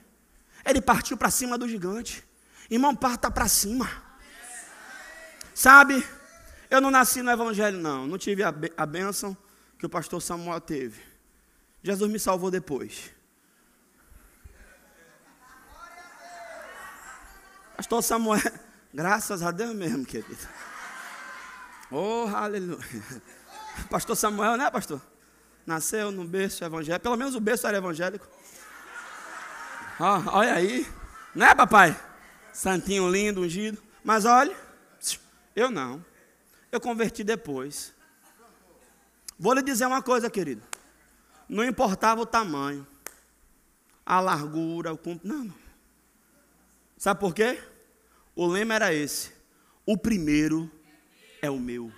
Ele 0.64 0.80
partiu 0.80 1.16
para 1.16 1.30
cima 1.30 1.56
do 1.56 1.68
gigante. 1.68 2.24
Irmão, 2.70 2.94
parta 2.94 3.30
para 3.30 3.46
cima. 3.48 3.88
Sabe, 5.54 6.04
eu 6.68 6.80
não 6.80 6.90
nasci 6.90 7.22
no 7.22 7.30
evangelho, 7.30 7.78
não. 7.78 8.06
Não 8.06 8.18
tive 8.18 8.42
a, 8.42 8.86
bênção 8.86 9.36
que 9.78 9.86
o 9.86 9.88
pastor 9.88 10.20
Samuel 10.20 10.60
teve. 10.60 11.00
Jesus 11.82 12.10
me 12.10 12.18
salvou 12.18 12.50
depois. 12.50 13.10
Pastor 17.76 18.02
Samuel, 18.02 18.42
graças 18.92 19.42
a 19.42 19.50
Deus 19.50 19.74
mesmo, 19.74 20.04
querido. 20.04 20.48
Oh, 21.90 22.26
aleluia. 22.34 22.82
Pastor 23.88 24.16
Samuel, 24.16 24.56
né, 24.56 24.70
pastor? 24.70 25.00
Nasceu 25.64 26.10
no 26.10 26.24
berço 26.24 26.64
evangélico. 26.64 27.02
Pelo 27.02 27.16
menos 27.16 27.34
o 27.34 27.40
berço 27.40 27.66
era 27.66 27.76
evangélico. 27.76 28.26
Oh, 29.98 30.30
olha 30.30 30.54
aí. 30.54 30.86
Né, 31.34 31.54
papai? 31.54 31.98
Santinho 32.52 33.10
lindo, 33.10 33.40
ungido. 33.40 33.82
Mas 34.04 34.24
olha, 34.24 34.56
eu 35.54 35.70
não. 35.70 36.04
Eu 36.70 36.80
converti 36.80 37.24
depois. 37.24 37.94
Vou 39.38 39.52
lhe 39.52 39.62
dizer 39.62 39.86
uma 39.86 40.02
coisa, 40.02 40.30
querido. 40.30 40.62
Não 41.48 41.64
importava 41.64 42.20
o 42.20 42.26
tamanho, 42.26 42.86
a 44.04 44.20
largura, 44.20 44.92
o 44.92 44.98
comprimento. 44.98 45.26
Não, 45.26 45.44
não. 45.44 45.54
Sabe 46.98 47.20
por 47.20 47.34
quê? 47.34 47.62
O 48.34 48.46
lema 48.46 48.74
era 48.74 48.92
esse: 48.92 49.32
o 49.84 49.96
primeiro 49.96 50.70
é 51.40 51.50
o 51.50 51.58
meu. 51.58 51.92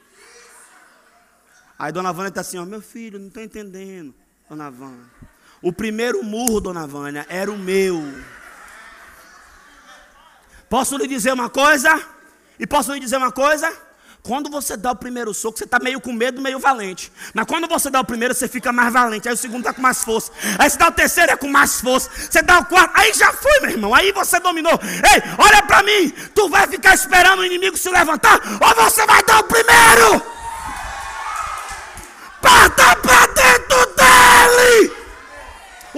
Aí 1.79 1.93
Dona 1.93 2.13
Vânia 2.13 2.29
está 2.29 2.41
assim: 2.41 2.59
ó, 2.59 2.65
meu 2.65 2.83
filho, 2.83 3.19
não 3.19 3.29
estou 3.29 3.43
entendendo, 3.43 4.15
Dona 4.49 4.71
Vânia. 4.71 5.07
O 5.61 5.73
primeiro 5.73 6.23
murro, 6.23 6.61
Dona 6.61 6.87
Vânia, 6.87 7.27
era 7.29 7.51
o 7.51 7.59
meu. 7.59 8.03
Posso 10.69 10.97
lhe 10.97 11.07
dizer 11.07 11.33
uma 11.33 11.49
coisa? 11.49 12.01
E 12.59 12.67
posso 12.67 12.93
lhe 12.93 13.01
dizer 13.01 13.17
uma 13.17 13.33
coisa? 13.33 13.73
Quando 14.23 14.51
você 14.51 14.77
dá 14.77 14.93
o 14.93 14.97
primeiro 14.97 15.33
soco, 15.33 15.57
você 15.57 15.65
está 15.65 15.79
meio 15.79 16.01
com 16.01 16.13
medo, 16.13 16.41
meio 16.41 16.59
valente. 16.59 17.11
Mas 17.33 17.47
quando 17.47 17.67
você 17.67 17.89
dá 17.89 18.01
o 18.01 18.05
primeiro, 18.05 18.35
você 18.35 18.47
fica 18.47 18.71
mais 18.73 18.93
valente. 18.93 19.27
Aí 19.27 19.35
o 19.35 19.37
segundo 19.37 19.61
está 19.61 19.73
com 19.73 19.81
mais 19.81 20.05
força. 20.05 20.31
Aí 20.59 20.69
você 20.69 20.77
dá 20.77 20.89
o 20.89 20.93
terceiro, 20.93 21.33
é 21.33 21.37
com 21.37 21.49
mais 21.49 21.81
força. 21.81 22.11
Você 22.11 22.43
dá 22.43 22.59
o 22.59 22.65
quarto, 22.67 22.93
aí 22.95 23.13
já 23.15 23.33
foi, 23.33 23.61
meu 23.61 23.71
irmão. 23.71 23.95
Aí 23.95 24.13
você 24.13 24.39
dominou. 24.39 24.79
Ei, 24.83 25.23
olha 25.39 25.63
para 25.63 25.83
mim. 25.83 26.11
Tu 26.35 26.49
vai 26.49 26.67
ficar 26.67 26.95
esperando 26.95 27.41
o 27.41 27.45
inimigo 27.45 27.79
se 27.79 27.89
levantar? 27.89 28.41
Ou 28.61 28.85
você 28.85 29.07
vai 29.07 29.23
dar 29.23 29.39
o 29.41 29.45
primeiro? 29.45 30.23
Parta! 32.43 33.08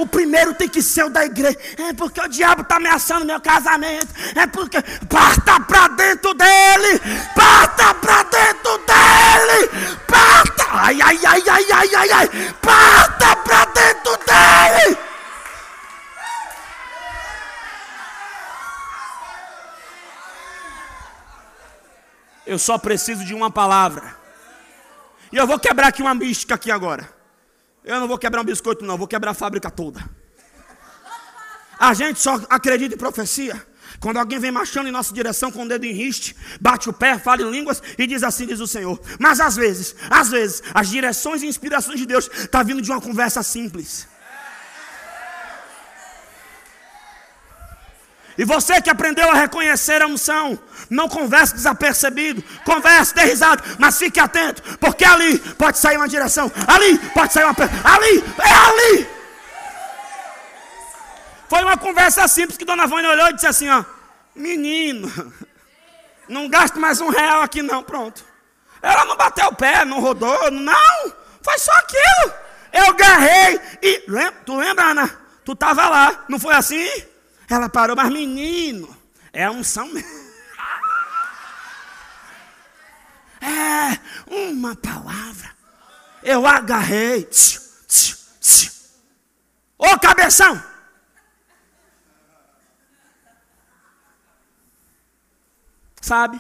O 0.01 0.07
primeiro 0.07 0.55
tem 0.55 0.67
que 0.67 0.81
ser 0.81 1.05
o 1.05 1.11
da 1.11 1.27
igreja. 1.27 1.59
É 1.77 1.93
porque 1.93 2.19
o 2.23 2.27
diabo 2.27 2.63
está 2.63 2.77
ameaçando 2.77 3.27
meu 3.27 3.39
casamento. 3.39 4.09
É 4.35 4.47
porque. 4.47 4.81
Parta 5.07 5.61
para 5.61 5.89
dentro 5.89 6.33
dele! 6.33 6.99
Parta 7.35 7.93
para 7.93 8.23
dentro 8.23 8.79
dele! 8.79 9.99
Parta! 10.07 10.65
Ai, 10.71 11.03
ai, 11.03 11.19
ai, 11.27 11.43
ai, 11.47 11.67
ai, 11.71 11.95
ai, 11.95 12.13
ai! 12.13 12.29
Parta 12.63 13.37
para 13.37 13.65
dentro 13.67 14.19
dele! 14.25 14.99
Eu 22.47 22.59
só 22.59 22.79
preciso 22.79 23.23
de 23.23 23.35
uma 23.35 23.51
palavra. 23.51 24.17
E 25.31 25.37
eu 25.37 25.47
vou 25.47 25.59
quebrar 25.59 25.89
aqui 25.89 26.01
uma 26.01 26.15
mística 26.15 26.55
aqui 26.55 26.71
agora. 26.71 27.20
Eu 27.85 27.99
não 28.01 28.09
vou 28.09 28.19
quebrar 28.19 28.43
um 28.43 28.45
biscoito, 28.45 28.85
não, 28.85 28.99
vou 28.99 29.09
quebrar 29.09 29.31
a 29.31 29.35
fábrica 29.35 29.71
toda. 29.71 30.05
A 31.79 31.95
gente 31.95 32.21
só 32.21 32.41
acredita 32.51 32.95
em 32.95 32.99
profecia. 32.99 33.67
Quando 33.99 34.19
alguém 34.19 34.39
vem 34.39 34.51
marchando 34.51 34.87
em 34.89 34.93
nossa 34.93 35.13
direção 35.13 35.51
com 35.51 35.65
o 35.65 35.69
dedo 35.69 35.85
em 35.85 35.93
riste, 35.93 36.37
bate 36.61 36.89
o 36.89 36.93
pé, 36.93 37.19
fala 37.19 37.43
em 37.43 37.51
línguas 37.51 37.83
e 37.99 38.07
diz 38.07 38.23
assim, 38.23 38.47
diz 38.47 38.61
o 38.61 38.67
Senhor. 38.67 39.01
Mas 39.19 39.41
às 39.41 39.57
vezes, 39.57 39.95
às 40.09 40.31
vezes, 40.31 40.63
as 40.73 40.89
direções 40.89 41.43
e 41.43 41.47
inspirações 41.47 41.99
de 41.99 42.07
Deus 42.07 42.31
estão 42.33 42.47
tá 42.49 42.63
vindo 42.63 42.81
de 42.81 42.91
uma 42.91 43.01
conversa 43.01 43.43
simples. 43.43 44.07
E 48.41 48.45
você 48.47 48.81
que 48.81 48.89
aprendeu 48.89 49.31
a 49.31 49.35
reconhecer 49.35 50.01
a 50.01 50.07
unção, 50.07 50.59
não 50.89 51.11
converse 51.11 51.53
desapercebido, 51.53 52.43
converse, 52.65 53.15
dê 53.15 53.25
risada, 53.25 53.63
mas 53.79 53.99
fique 53.99 54.19
atento, 54.19 54.63
porque 54.79 55.05
ali 55.05 55.39
pode 55.59 55.79
sair 55.79 55.99
uma 55.99 56.09
direção, 56.09 56.51
ali 56.67 56.97
pode 57.11 57.35
sair 57.35 57.45
uma. 57.45 57.55
Ali, 57.85 58.25
é 58.39 58.95
ali. 58.95 59.07
Foi 61.51 61.63
uma 61.63 61.77
conversa 61.77 62.27
simples 62.29 62.57
que 62.57 62.65
Dona 62.65 62.87
Vânia 62.87 63.11
olhou 63.11 63.29
e 63.29 63.35
disse 63.35 63.47
assim: 63.47 63.69
ó, 63.69 63.85
menino, 64.35 65.13
não 66.27 66.49
gaste 66.49 66.79
mais 66.79 66.99
um 66.99 67.11
real 67.11 67.43
aqui 67.43 67.61
não, 67.61 67.83
pronto. 67.83 68.25
Ela 68.81 69.05
não 69.05 69.19
bateu 69.19 69.49
o 69.49 69.55
pé, 69.55 69.85
não 69.85 70.01
rodou, 70.01 70.51
não, 70.51 71.13
foi 71.43 71.59
só 71.59 71.73
aquilo. 71.73 72.35
Eu 72.73 72.87
agarrei 72.87 73.61
e. 73.83 74.03
Tu 74.47 74.57
lembra, 74.57 74.93
Ana? 74.93 75.11
Tu 75.45 75.53
estava 75.53 75.91
lá, 75.91 76.25
não 76.27 76.39
foi 76.39 76.55
assim? 76.55 76.89
Ela 77.51 77.69
parou, 77.69 77.97
mas 77.97 78.13
menino, 78.13 78.97
é 79.33 79.45
a 79.45 79.51
unção. 79.51 79.91
É, 83.43 83.99
uma 84.31 84.77
palavra. 84.77 85.51
Eu 86.23 86.47
agarrei. 86.47 87.27
Ô 89.79 89.99
cabeção! 89.99 90.63
Sabe? 96.03 96.39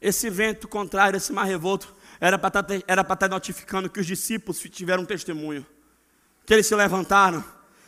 Esse 0.00 0.30
vento 0.30 0.68
contrário, 0.68 1.16
esse 1.16 1.32
mar 1.32 1.42
revolto, 1.42 1.92
era 2.20 2.38
para 2.38 2.60
estar 2.60 3.04
tá, 3.04 3.16
tá 3.16 3.28
notificando 3.28 3.90
que 3.90 3.98
os 3.98 4.06
discípulos 4.06 4.60
tiveram 4.60 5.02
um 5.02 5.06
testemunho. 5.06 5.66
Que 6.46 6.54
eles 6.54 6.68
se 6.68 6.74
levantaram, 6.76 7.44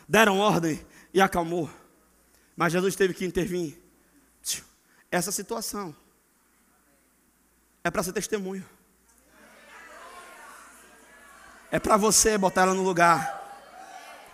deram 0.09 0.39
ordem 0.39 0.85
e 1.13 1.21
acalmou. 1.21 1.69
Mas 2.55 2.73
Jesus 2.73 2.95
teve 2.95 3.13
que 3.13 3.25
intervir. 3.25 3.77
Essa 5.09 5.31
situação 5.31 5.95
é 7.83 7.91
para 7.91 8.03
ser 8.03 8.13
testemunho. 8.13 8.65
É 11.69 11.79
para 11.79 11.97
você 11.97 12.37
botar 12.37 12.63
ela 12.63 12.73
no 12.73 12.83
lugar. 12.83 13.39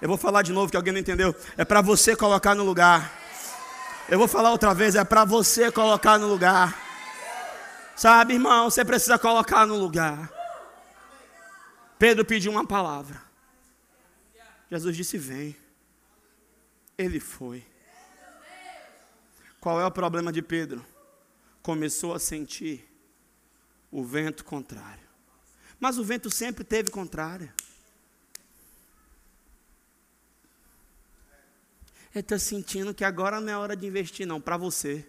Eu 0.02 0.08
vou 0.08 0.18
falar 0.18 0.44
de 0.44 0.52
novo 0.52 0.70
que 0.70 0.78
alguém 0.78 0.94
não 0.94 1.00
entendeu. 1.00 1.36
É 1.56 1.66
para 1.66 1.82
você 1.82 2.16
colocar 2.16 2.54
no 2.54 2.64
lugar. 2.64 3.12
Eu 4.10 4.18
vou 4.18 4.28
falar 4.28 4.52
outra 4.52 4.74
vez, 4.74 4.96
é 4.96 5.04
para 5.04 5.26
você 5.26 5.72
colocar 5.72 6.18
no 6.18 6.28
lugar. 6.28 6.78
Sabe, 7.96 8.36
irmão, 8.36 8.70
você 8.70 8.86
precisa 8.86 9.18
colocar 9.18 9.66
no 9.66 9.76
lugar. 9.76 10.32
Pedro 11.98 12.24
pediu 12.24 12.52
uma 12.52 12.66
palavra. 12.66 13.22
Jesus 14.70 14.96
disse: 14.96 15.18
Vem. 15.18 15.56
Ele 16.98 17.20
foi. 17.20 17.66
Qual 19.60 19.80
é 19.80 19.86
o 19.86 19.92
problema 19.92 20.32
de 20.32 20.42
Pedro? 20.42 20.86
Começou 21.62 22.14
a 22.14 22.20
sentir 22.20 22.88
o 23.92 24.04
vento 24.04 24.44
contrário. 24.44 25.08
Mas 25.80 25.98
o 25.98 26.04
vento 26.04 26.30
sempre 26.30 26.64
teve 26.64 26.90
contrário. 26.90 27.52
Eu 32.16 32.22
estou 32.22 32.40
sentindo 32.40 32.96
que 32.96 33.04
agora 33.04 33.40
não 33.40 33.52
é 33.52 33.58
hora 33.58 33.76
de 33.76 33.86
investir, 33.86 34.26
não, 34.26 34.42
para 34.42 34.58
você. 34.58 35.06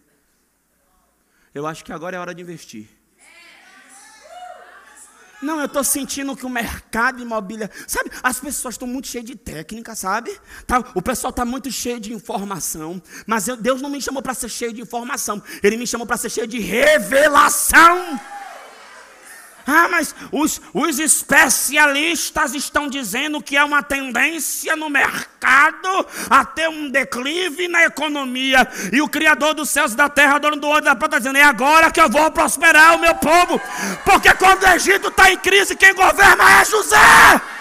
Eu 1.55 1.67
acho 1.67 1.83
que 1.85 1.93
agora 1.93 2.17
é 2.17 2.21
hora 2.21 2.35
de 2.35 2.43
investir. 2.43 2.98
Não, 5.41 5.61
eu 5.61 5.67
estou 5.67 5.85
sentindo 5.85 6.37
que 6.37 6.45
o 6.45 6.49
mercado 6.49 7.23
imobiliário. 7.23 7.75
Sabe, 7.87 8.11
as 8.23 8.41
pessoas 8.41 8.75
estão 8.75 8.89
muito 8.89 9.09
cheias 9.09 9.25
de 9.25 9.37
técnica, 9.37 9.95
sabe? 9.95 10.37
Tá, 10.67 10.85
o 10.95 11.03
pessoal 11.03 11.31
está 11.31 11.45
muito 11.45 11.71
cheio 11.71 12.01
de 12.01 12.13
informação. 12.13 13.01
Mas 13.27 13.47
eu, 13.47 13.57
Deus 13.57 13.81
não 13.81 13.91
me 13.91 14.01
chamou 14.03 14.23
para 14.23 14.35
ser 14.35 14.49
cheio 14.49 14.73
de 14.73 14.81
informação. 14.81 15.43
Ele 15.63 15.77
me 15.77 15.87
chamou 15.87 16.07
para 16.07 16.17
ser 16.17 16.31
cheio 16.31 16.47
de 16.47 16.59
revelação. 16.59 18.19
Ah, 19.71 19.87
mas 19.87 20.15
os, 20.33 20.63
os 20.73 20.99
especialistas 20.99 22.55
estão 22.55 22.89
dizendo 22.89 23.43
que 23.43 23.55
é 23.55 23.63
uma 23.63 23.83
tendência 23.83 24.75
no 24.75 24.89
mercado 24.89 26.07
a 26.31 26.43
ter 26.43 26.71
um 26.71 26.89
declive 26.89 27.69
na 27.69 27.85
economia. 27.85 28.67
E 28.91 29.03
o 29.03 29.09
Criador 29.09 29.53
dos 29.53 29.69
céus 29.69 29.93
e 29.93 29.97
da 29.97 30.09
terra, 30.09 30.39
dono 30.39 30.57
do 30.57 30.67
olho 30.67 30.83
da 30.83 30.97
prata, 30.97 31.17
está 31.17 31.19
dizendo: 31.19 31.37
é 31.37 31.43
agora 31.43 31.91
que 31.91 32.01
eu 32.01 32.09
vou 32.09 32.31
prosperar 32.31 32.97
o 32.97 32.99
meu 32.99 33.15
povo. 33.17 33.61
Porque 34.07 34.33
quando 34.33 34.63
o 34.63 34.69
Egito 34.69 35.09
está 35.09 35.31
em 35.31 35.37
crise, 35.37 35.77
quem 35.77 35.95
governa 35.95 36.61
é 36.63 36.65
José. 36.65 37.58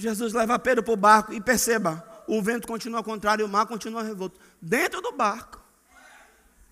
Jesus 0.00 0.32
leva 0.32 0.58
Pedro 0.58 0.82
para 0.82 0.94
o 0.94 0.96
barco 0.96 1.32
e 1.32 1.40
perceba, 1.40 2.04
o 2.26 2.40
vento 2.42 2.66
continua 2.66 3.02
contrário 3.02 3.42
e 3.42 3.46
o 3.46 3.48
mar 3.48 3.66
continua 3.66 4.02
revolto. 4.02 4.40
Dentro 4.60 5.00
do 5.00 5.12
barco, 5.12 5.60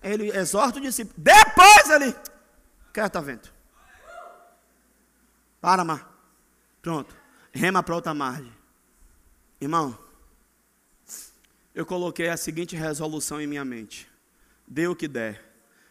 ele 0.01 0.29
exorta 0.35 0.79
o 0.79 0.81
discípulo. 0.81 1.15
Depois 1.17 1.89
ele, 1.89 2.15
quieta 2.93 3.21
vento. 3.21 3.53
Para, 5.61 5.83
mar. 5.83 6.09
Pronto. 6.81 7.15
Rema 7.51 7.83
para 7.83 7.95
outra 7.95 8.13
margem. 8.13 8.53
Irmão, 9.59 9.97
eu 11.75 11.85
coloquei 11.85 12.29
a 12.29 12.37
seguinte 12.37 12.75
resolução 12.75 13.41
em 13.41 13.47
minha 13.47 13.65
mente: 13.65 14.09
dê 14.67 14.87
o 14.87 14.95
que 14.95 15.07
der, 15.07 15.43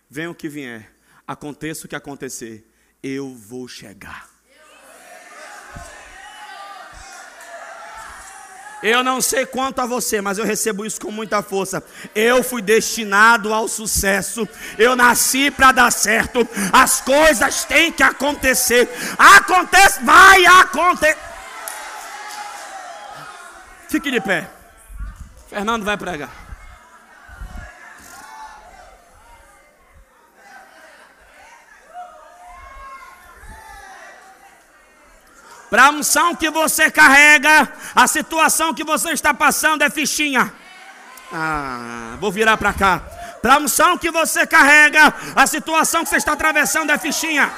venha 0.09 0.31
o 0.31 0.35
que 0.35 0.49
vier, 0.49 0.95
aconteça 1.27 1.85
o 1.85 1.89
que 1.89 1.97
acontecer, 1.97 2.67
eu 3.03 3.35
vou 3.35 3.69
chegar. 3.69 4.38
Eu 8.83 9.03
não 9.03 9.21
sei 9.21 9.45
quanto 9.45 9.81
a 9.81 9.87
você, 9.87 10.21
mas 10.21 10.39
eu 10.39 10.45
recebo 10.45 10.87
isso 10.87 11.01
com 11.01 11.11
muita 11.11 11.43
força. 11.43 11.83
Eu 12.15 12.43
fui 12.43 12.63
destinado 12.63 13.53
ao 13.53 13.67
sucesso. 13.67 14.49
Eu 14.79 14.95
nasci 14.95 15.51
para 15.51 15.73
dar 15.73 15.91
certo. 15.91 16.47
As 16.73 17.01
coisas 17.01 17.65
têm 17.65 17.91
que 17.91 18.03
acontecer. 18.03 18.89
Acontece, 19.19 20.03
vai 20.05 20.47
acontecer. 20.47 21.17
Fique 23.89 24.11
de 24.11 24.21
pé. 24.21 24.49
Fernando 25.49 25.85
vai 25.85 25.97
pregar. 25.97 26.48
Para 35.71 35.87
a 35.87 35.91
unção 35.91 36.35
que 36.35 36.51
você 36.51 36.91
carrega, 36.91 37.71
a 37.95 38.07
situação 38.07 38.73
que 38.73 38.85
você 38.85 39.11
está 39.11 39.35
passando 39.35 39.83
é 39.83 39.91
fichinha. 39.91 40.53
Ah, 41.33 42.17
vou 42.19 42.33
virar 42.33 42.57
para 42.57 42.73
cá. 42.73 43.03
Para 43.43 43.55
a 43.55 43.59
unção 43.59 43.99
que 43.99 44.11
você 44.11 44.47
carrega, 44.47 45.13
a 45.37 45.47
situação 45.47 46.05
que 46.05 46.11
você 46.11 46.17
está 46.17 46.33
atravessando 46.33 46.91
é 46.91 46.99
fichinha. 46.99 47.53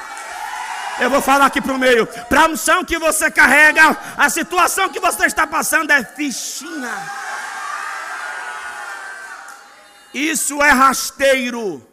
Eu 0.99 1.09
vou 1.09 1.21
falar 1.21 1.45
aqui 1.45 1.61
para 1.61 1.73
o 1.73 1.79
meio. 1.79 2.05
Para 2.05 2.41
a 2.41 2.47
unção 2.47 2.83
que 2.83 2.97
você 2.99 3.31
carrega, 3.31 3.97
a 4.17 4.29
situação 4.29 4.89
que 4.89 4.99
você 4.99 5.25
está 5.25 5.47
passando 5.47 5.91
é 5.91 6.03
fichinha. 6.03 6.93
Isso 10.13 10.61
é 10.61 10.69
rasteiro. 10.69 11.85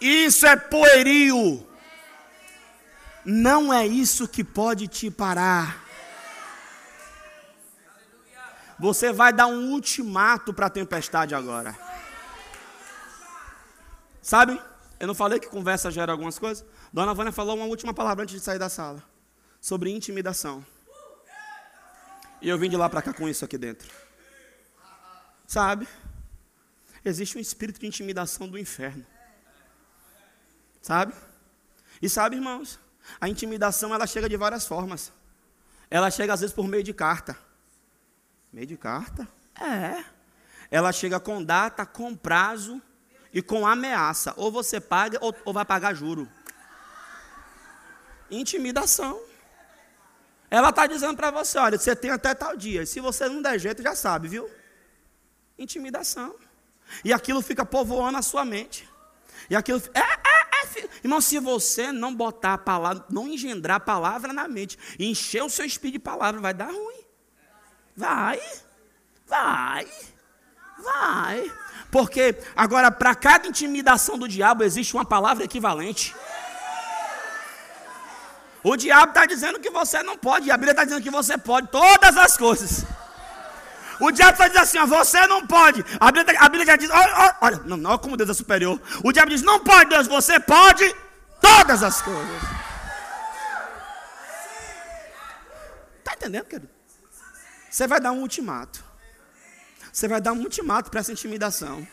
Isso 0.00 0.46
é 0.46 0.56
poerio. 0.56 1.66
Não 3.24 3.72
é 3.72 3.86
isso 3.86 4.26
que 4.26 4.42
pode 4.42 4.88
te 4.88 5.10
parar. 5.10 5.82
Você 8.78 9.12
vai 9.12 9.32
dar 9.32 9.46
um 9.46 9.70
ultimato 9.70 10.52
para 10.52 10.66
a 10.66 10.70
tempestade 10.70 11.34
agora. 11.34 11.78
Sabe? 14.20 14.60
Eu 14.98 15.06
não 15.06 15.14
falei 15.14 15.38
que 15.38 15.48
conversa 15.48 15.90
gera 15.90 16.12
algumas 16.12 16.38
coisas? 16.38 16.64
Dona 16.92 17.14
Vânia 17.14 17.32
falou 17.32 17.56
uma 17.56 17.66
última 17.66 17.94
palavra 17.94 18.24
antes 18.24 18.34
de 18.34 18.40
sair 18.40 18.58
da 18.58 18.68
sala. 18.68 19.02
Sobre 19.60 19.90
intimidação. 19.90 20.64
E 22.40 22.48
eu 22.48 22.58
vim 22.58 22.68
de 22.68 22.76
lá 22.76 22.88
para 22.88 23.02
cá 23.02 23.12
com 23.12 23.28
isso 23.28 23.44
aqui 23.44 23.56
dentro. 23.56 23.88
Sabe? 25.46 25.86
Existe 27.04 27.38
um 27.38 27.40
espírito 27.40 27.78
de 27.78 27.86
intimidação 27.86 28.48
do 28.48 28.58
inferno. 28.58 29.06
Sabe? 30.80 31.14
E 32.00 32.08
sabe, 32.08 32.36
irmãos? 32.36 32.80
A 33.20 33.28
intimidação 33.28 33.94
ela 33.94 34.06
chega 34.06 34.28
de 34.28 34.36
várias 34.36 34.66
formas. 34.66 35.12
Ela 35.90 36.10
chega 36.10 36.32
às 36.32 36.40
vezes 36.40 36.54
por 36.54 36.66
meio 36.66 36.82
de 36.82 36.92
carta. 36.92 37.36
Meio 38.52 38.66
de 38.66 38.76
carta? 38.76 39.28
É. 39.60 40.04
Ela 40.70 40.92
chega 40.92 41.20
com 41.20 41.42
data, 41.42 41.84
com 41.84 42.14
prazo 42.14 42.80
e 43.32 43.42
com 43.42 43.66
ameaça. 43.66 44.32
Ou 44.36 44.50
você 44.50 44.80
paga 44.80 45.18
ou, 45.20 45.34
ou 45.44 45.52
vai 45.52 45.64
pagar 45.64 45.94
juro. 45.94 46.28
Intimidação. 48.30 49.20
Ela 50.50 50.70
está 50.70 50.86
dizendo 50.86 51.16
para 51.16 51.30
você: 51.30 51.58
olha, 51.58 51.78
você 51.78 51.94
tem 51.96 52.10
até 52.10 52.34
tal 52.34 52.56
dia. 52.56 52.84
Se 52.84 53.00
você 53.00 53.28
não 53.28 53.40
der 53.40 53.58
jeito, 53.58 53.82
já 53.82 53.94
sabe, 53.94 54.28
viu? 54.28 54.50
Intimidação. 55.58 56.34
E 57.04 57.12
aquilo 57.12 57.40
fica 57.40 57.64
povoando 57.64 58.18
a 58.18 58.22
sua 58.22 58.44
mente. 58.44 58.88
E 59.48 59.56
aquilo. 59.56 59.82
É, 59.94 60.00
é, 60.00 60.21
Irmão, 61.02 61.20
se 61.20 61.38
você 61.38 61.92
não 61.92 62.14
botar 62.14 62.54
a 62.54 62.58
palavra, 62.58 63.04
não 63.10 63.28
engendrar 63.28 63.76
a 63.76 63.80
palavra 63.80 64.32
na 64.32 64.48
mente, 64.48 64.78
encher 64.98 65.42
o 65.42 65.50
seu 65.50 65.64
espírito 65.64 65.94
de 65.94 65.98
palavra, 65.98 66.40
vai 66.40 66.54
dar 66.54 66.70
ruim. 66.70 67.02
Vai, 67.96 68.40
vai, 69.26 69.86
vai. 70.82 71.52
Porque 71.90 72.36
agora, 72.56 72.90
para 72.90 73.14
cada 73.14 73.46
intimidação 73.46 74.16
do 74.16 74.26
diabo, 74.26 74.64
existe 74.64 74.94
uma 74.94 75.04
palavra 75.04 75.44
equivalente. 75.44 76.14
O 78.64 78.76
diabo 78.76 79.08
está 79.08 79.26
dizendo 79.26 79.58
que 79.58 79.70
você 79.70 80.02
não 80.02 80.16
pode, 80.16 80.46
e 80.46 80.50
a 80.50 80.56
Bíblia 80.56 80.70
está 80.70 80.84
dizendo 80.84 81.02
que 81.02 81.10
você 81.10 81.36
pode 81.36 81.68
todas 81.68 82.16
as 82.16 82.36
coisas. 82.36 82.84
O 84.00 84.10
diabo 84.10 84.38
vai 84.38 84.48
dizer 84.48 84.60
assim: 84.60 84.78
ó, 84.78 84.86
você 84.86 85.26
não 85.26 85.46
pode. 85.46 85.84
A 86.00 86.10
Bíblia, 86.10 86.38
a 86.40 86.48
Bíblia 86.48 86.66
já 86.66 86.76
diz: 86.76 86.90
olha, 86.90 87.36
olha 87.40 87.60
não, 87.64 87.76
não, 87.76 87.98
como 87.98 88.16
Deus 88.16 88.30
é 88.30 88.34
superior. 88.34 88.80
O 89.02 89.12
diabo 89.12 89.30
diz: 89.30 89.42
não 89.42 89.60
pode, 89.60 89.90
Deus, 89.90 90.06
você 90.06 90.38
pode 90.40 90.94
todas 91.40 91.82
as 91.82 92.00
coisas. 92.02 92.42
Está 95.98 96.14
entendendo, 96.14 96.44
querido? 96.44 96.70
Você 97.70 97.86
vai 97.86 98.00
dar 98.00 98.12
um 98.12 98.20
ultimato. 98.20 98.84
Você 99.92 100.08
vai 100.08 100.20
dar 100.20 100.32
um 100.32 100.40
ultimato 100.40 100.90
para 100.90 101.00
essa 101.00 101.12
intimidação. 101.12 101.86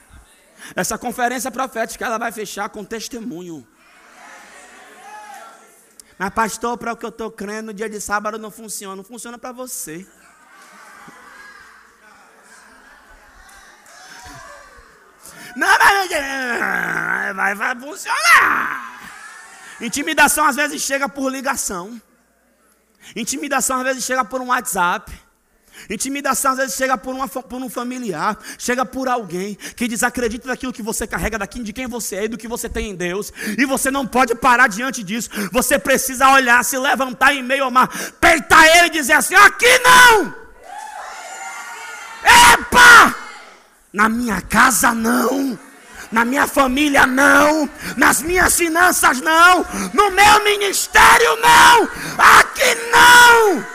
Essa 0.76 0.98
conferência 0.98 1.50
profética 1.52 2.06
ela 2.06 2.18
vai 2.18 2.32
fechar 2.32 2.70
com 2.70 2.84
testemunho. 2.84 3.68
Mas, 6.18 6.30
pastor, 6.32 6.78
para 6.78 6.92
o 6.92 6.98
que 6.98 7.06
eu 7.06 7.10
estou 7.10 7.32
crendo, 7.32 7.68
no 7.68 7.74
dia 7.74 7.90
de 7.90 8.02
sábado 8.02 8.38
não 8.38 8.52
funciona. 8.52 8.96
Não 8.98 9.06
funciona 9.06 9.38
para 9.38 9.54
você. 9.54 10.06
Vai, 17.36 17.56
vai, 17.56 17.76
funcionar. 17.80 19.00
Intimidação 19.82 20.46
às 20.46 20.56
vezes 20.56 20.82
chega 20.82 21.08
por 21.08 21.32
ligação. 21.32 22.02
Intimidação 23.16 23.78
às 23.78 23.84
vezes 23.84 24.04
chega 24.04 24.24
por 24.26 24.42
um 24.42 24.48
WhatsApp. 24.48 25.12
Intimidação 25.90 26.52
às 26.52 26.58
vezes 26.58 26.76
chega 26.76 26.98
por, 26.98 27.16
uma, 27.16 27.28
por 27.28 27.62
um 27.62 27.70
familiar, 27.70 28.38
chega 28.58 28.86
por 28.86 29.08
alguém 29.08 29.56
que 29.76 29.88
desacredita 29.88 30.48
daquilo 30.48 30.74
que 30.74 30.82
você 30.82 31.08
carrega, 31.08 31.38
daquilo 31.38 31.64
de 31.64 31.72
quem 31.72 31.88
você 31.88 32.16
é 32.18 32.24
e 32.26 32.28
do 32.28 32.38
que 32.38 32.48
você 32.48 32.68
tem 32.68 32.90
em 32.90 32.96
Deus. 32.96 33.32
E 33.58 33.66
você 33.66 33.90
não 33.90 34.06
pode 34.06 34.36
parar 34.36 34.68
diante 34.68 35.04
disso. 35.04 35.30
Você 35.52 35.80
precisa 35.80 36.30
olhar, 36.30 36.64
se 36.66 36.78
levantar 36.78 37.34
em 37.34 37.44
meio 37.44 37.64
ao 37.64 37.72
mar, 37.72 37.88
peitar 38.20 38.66
ele 38.66 38.88
e 38.88 38.92
dizer 38.92 39.14
assim: 39.14 39.36
aqui 39.36 39.80
não! 39.80 40.36
Epa! 42.24 43.19
Na 43.92 44.08
minha 44.08 44.42
casa 44.42 44.94
não. 44.94 45.58
Na 46.12 46.26
minha 46.26 46.48
família 46.48 47.06
não. 47.06 47.70
Nas 47.98 48.22
minhas 48.22 48.56
finanças 48.56 49.22
não. 49.22 49.66
No 49.94 50.12
meu 50.12 50.44
ministério 50.44 51.36
não. 51.38 51.84
Aqui 52.18 52.76
não. 52.92 53.66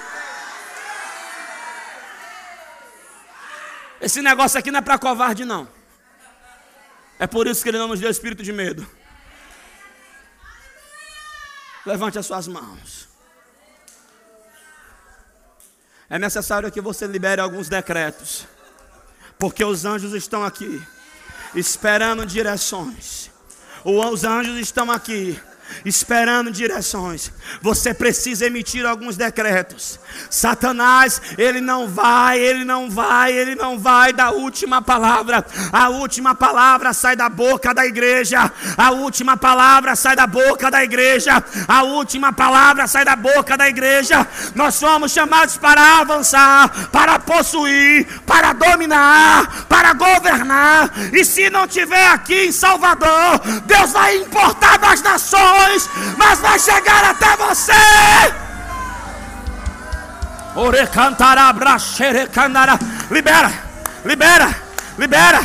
Esse 4.00 4.20
negócio 4.20 4.58
aqui 4.58 4.70
não 4.70 4.78
é 4.80 4.82
para 4.82 4.98
covarde 4.98 5.44
não. 5.44 5.66
É 7.18 7.26
por 7.26 7.46
isso 7.46 7.62
que 7.62 7.68
ele 7.70 7.78
não 7.78 7.88
nos 7.88 8.00
deu 8.00 8.10
espírito 8.10 8.42
de 8.42 8.52
medo. 8.52 8.86
Levante 11.86 12.18
as 12.18 12.26
suas 12.26 12.48
mãos. 12.48 13.08
É 16.08 16.18
necessário 16.18 16.70
que 16.70 16.80
você 16.80 17.06
libere 17.06 17.40
alguns 17.40 17.68
decretos. 17.68 18.46
Porque 19.44 19.62
os 19.62 19.84
anjos 19.84 20.14
estão 20.14 20.42
aqui, 20.42 20.82
esperando 21.54 22.24
direções. 22.24 23.30
Os 23.84 24.24
anjos 24.24 24.58
estão 24.58 24.90
aqui, 24.90 25.38
esperando 25.84 26.50
direções. 26.50 27.32
Você 27.62 27.94
precisa 27.94 28.46
emitir 28.46 28.84
alguns 28.84 29.16
decretos. 29.16 29.98
Satanás, 30.30 31.20
ele 31.36 31.60
não 31.60 31.88
vai, 31.88 32.38
ele 32.38 32.64
não 32.64 32.90
vai, 32.90 33.32
ele 33.32 33.54
não 33.54 33.78
vai 33.78 34.12
da 34.12 34.30
última 34.30 34.82
palavra. 34.82 35.44
A 35.72 35.88
última 35.88 36.34
palavra 36.34 36.92
sai 36.92 37.16
da 37.16 37.28
boca 37.28 37.72
da 37.72 37.86
igreja. 37.86 38.50
A 38.76 38.90
última 38.90 39.36
palavra 39.36 39.96
sai 39.96 40.16
da 40.16 40.26
boca 40.26 40.70
da 40.70 40.82
igreja. 40.82 41.42
A 41.66 41.82
última 41.82 42.32
palavra 42.32 42.86
sai 42.86 43.04
da 43.04 43.16
boca 43.16 43.56
da 43.56 43.68
igreja. 43.68 44.26
Nós 44.54 44.74
somos 44.74 45.12
chamados 45.12 45.56
para 45.56 46.00
avançar, 46.00 46.90
para 46.90 47.18
possuir, 47.18 48.06
para 48.26 48.52
dominar, 48.52 49.66
para 49.68 49.92
governar. 49.92 50.90
E 51.12 51.24
se 51.24 51.50
não 51.50 51.66
tiver 51.66 52.06
aqui 52.08 52.46
em 52.46 52.52
Salvador, 52.52 53.40
Deus 53.64 53.92
vai 53.92 54.16
importar 54.16 54.78
das 54.78 55.02
nações, 55.02 55.63
mas 56.16 56.40
vai 56.40 56.58
chegar 56.58 57.04
até 57.04 57.36
você. 57.36 57.72
Orecantará, 60.54 61.52
braxerecandará. 61.52 62.78
Libera, 63.10 63.52
libera, 64.04 64.54
libera, 64.98 65.40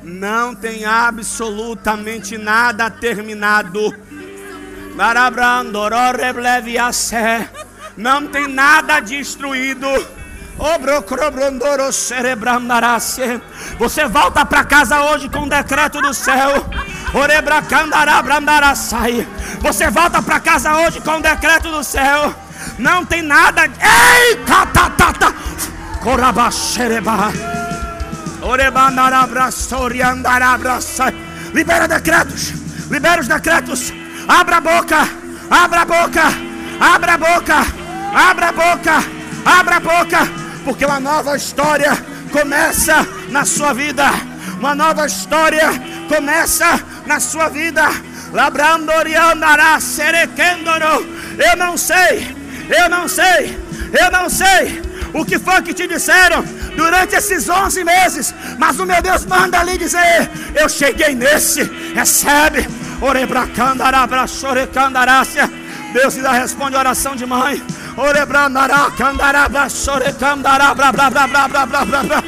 Não 0.03 0.53
tem 0.53 0.83
absolutamente 0.83 2.37
nada 2.37 2.89
terminado. 2.89 3.95
Não 7.95 8.27
tem 8.27 8.47
nada 8.47 8.99
destruído. 8.99 9.87
Você 13.79 14.05
volta 14.07 14.45
para 14.45 14.63
casa 14.65 15.01
hoje 15.01 15.29
com 15.29 15.43
o 15.43 15.49
decreto 15.49 16.01
do 16.01 16.13
céu. 16.13 16.65
Você 19.61 19.89
volta 19.89 20.21
para 20.21 20.39
casa 20.39 20.75
hoje 20.75 20.99
com 20.99 21.17
o 21.17 21.21
decreto 21.21 21.71
do 21.71 21.83
céu. 21.83 22.35
Não 22.77 23.05
tem 23.05 23.21
nada. 23.21 23.65
Ei, 23.65 24.35
catatata. 24.45 25.33
Corabaxereba. 26.01 27.62
Libera 31.53 31.87
decretos. 31.87 32.51
Libera 32.91 33.21
os 33.21 33.27
decretos. 33.27 33.93
Abra 34.27 34.57
a 34.57 34.61
boca. 34.61 35.07
Abra 35.49 35.81
a 35.81 35.85
boca. 35.85 36.23
Abra 36.77 37.13
a 37.13 37.17
boca. 37.17 37.65
Abra 38.13 38.47
a 38.47 38.51
boca. 38.51 39.03
Abra 39.45 39.75
a 39.77 39.79
boca. 39.79 40.19
Porque 40.65 40.85
uma 40.85 40.99
nova 40.99 41.37
história 41.37 41.91
começa 42.33 43.07
na 43.29 43.45
sua 43.45 43.73
vida. 43.73 44.11
Uma 44.59 44.75
nova 44.75 45.05
história 45.05 45.69
começa 46.09 46.83
na 47.05 47.21
sua 47.21 47.47
vida. 47.47 47.83
Labrandoriandará 48.33 49.79
serequendoro. 49.79 51.07
Eu 51.37 51.55
não 51.55 51.77
sei. 51.77 52.35
Eu 52.69 52.89
não 52.89 53.07
sei. 53.07 53.57
Eu 53.97 54.11
não 54.11 54.29
sei 54.29 54.81
o 55.13 55.23
que 55.23 55.39
foi 55.39 55.61
que 55.61 55.73
te 55.73 55.87
disseram 55.87 56.43
durante 56.75 57.15
esses 57.15 57.47
11 57.47 57.83
meses, 57.83 58.33
mas 58.57 58.79
o 58.79 58.85
meu 58.85 59.01
Deus 59.01 59.25
manda 59.25 59.59
ali 59.59 59.77
dizer: 59.77 60.29
Eu 60.55 60.67
cheguei 60.69 61.15
nesse, 61.15 61.63
recebe. 61.93 62.67
Orebracandarabra, 63.01 64.25
Deus 65.93 66.15
ainda 66.15 66.31
responde 66.31 66.75
a 66.75 66.79
oração 66.79 67.15
de 67.15 67.25
mãe. 67.25 67.61
Orebrandará, 67.97 68.89
candarabra, 68.97 69.69
sorecandarabra, 69.69 70.91
blá, 70.91 71.09
blá, 71.09 71.27
blá, 71.27 71.47
blá, 71.47 71.65
blá, 71.65 71.85
blá, 71.85 72.03
blá. 72.03 72.23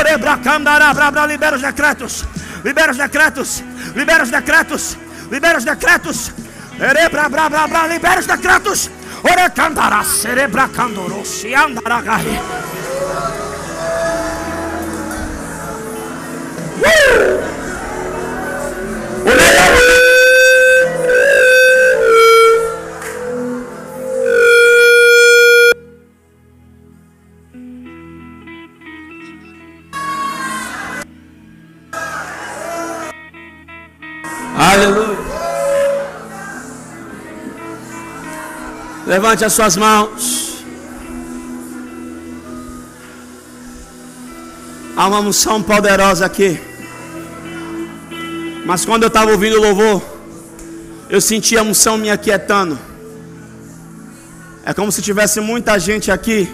Orebracandarabra, 0.00 1.26
libera 1.26 1.56
os 1.56 1.62
decretos, 1.62 2.24
libera 2.64 2.90
os 2.90 2.98
decretos, 2.98 3.62
libera 3.94 4.24
os 4.24 4.30
decretos, 4.30 4.96
libera 5.30 5.58
os 5.58 5.64
decretos. 5.64 6.32
Erebra, 6.80 7.28
blá, 7.28 7.48
blá, 7.48 7.86
libera 7.86 8.20
os 8.20 8.26
decretos. 8.26 8.90
Orecandará, 9.22 10.02
cerebra, 10.02 10.68
candoro, 10.68 11.24
se 11.24 11.54
andaragai. 11.54 12.40
Aleluia. 34.56 35.16
Levante 39.06 39.44
as 39.44 39.52
suas 39.52 39.76
mãos. 39.76 40.43
Há 45.04 45.06
uma 45.06 45.20
unção 45.20 45.62
poderosa 45.62 46.24
aqui. 46.24 46.58
Mas 48.64 48.86
quando 48.86 49.02
eu 49.02 49.08
estava 49.08 49.30
ouvindo 49.32 49.58
o 49.58 49.60
louvor, 49.60 50.02
eu 51.10 51.20
senti 51.20 51.58
a 51.58 51.62
unção 51.62 51.98
me 51.98 52.10
aquietando. 52.10 52.78
É 54.64 54.72
como 54.72 54.90
se 54.90 55.02
tivesse 55.02 55.42
muita 55.42 55.78
gente 55.78 56.10
aqui 56.10 56.50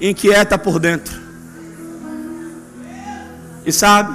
inquieta 0.00 0.58
por 0.58 0.80
dentro. 0.80 1.14
E 3.64 3.70
sabe, 3.70 4.12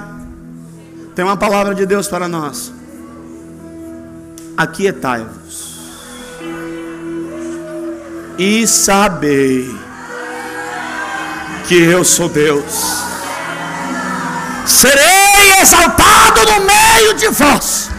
tem 1.14 1.24
uma 1.24 1.38
palavra 1.38 1.74
de 1.74 1.86
Deus 1.86 2.06
para 2.06 2.28
nós. 2.28 2.70
Aquietai-vos 4.58 5.78
e 8.38 8.66
sabei 8.66 9.74
que 11.66 11.76
eu 11.76 12.04
sou 12.04 12.28
Deus. 12.28 13.08
Serei 14.70 15.60
exaltado 15.60 16.46
no 16.46 16.60
meio 16.60 17.12
de 17.14 17.26
vós. 17.28 17.90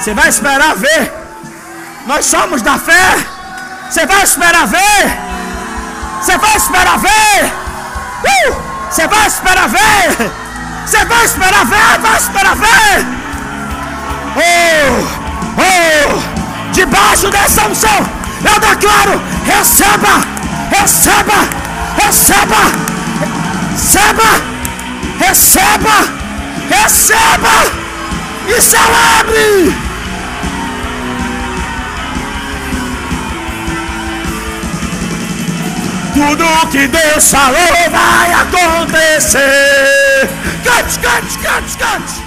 Você 0.00 0.14
vai 0.14 0.30
esperar 0.30 0.74
ver? 0.74 1.12
Nós 2.06 2.24
somos 2.24 2.62
da 2.62 2.78
fé. 2.78 3.18
Você 3.90 4.06
vai 4.06 4.22
esperar 4.22 4.66
ver? 4.66 5.02
Você 6.22 6.38
vai 6.38 6.56
esperar 6.56 6.98
ver? 6.98 7.52
Uh! 8.24 8.54
Você 8.90 9.06
vai 9.08 9.26
esperar 9.26 9.68
ver? 9.68 10.32
Você 10.86 11.04
vai 11.04 11.24
esperar 11.26 11.66
ver? 11.66 11.98
Vai 12.00 12.16
esperar 12.16 12.56
ver? 12.56 13.06
Oh! 14.36 14.94
Oh! 15.60 16.72
Debaixo 16.72 17.30
dessa 17.30 17.66
unção, 17.66 17.98
eu 18.42 18.58
declaro: 18.58 19.20
receba, 19.44 20.14
receba, 20.70 21.63
receba, 21.96 22.62
receba 23.70 24.54
receba, 25.18 25.96
receba 26.68 27.56
e 28.46 28.60
celebre. 28.60 29.74
Tudo 36.14 36.70
que 36.70 36.86
Deus 36.86 37.30
falou 37.30 37.90
vai 37.90 38.32
acontecer. 38.32 39.40
Cante, 40.64 40.98
cante, 41.00 41.38
cante, 41.38 41.76
cante. 41.76 42.23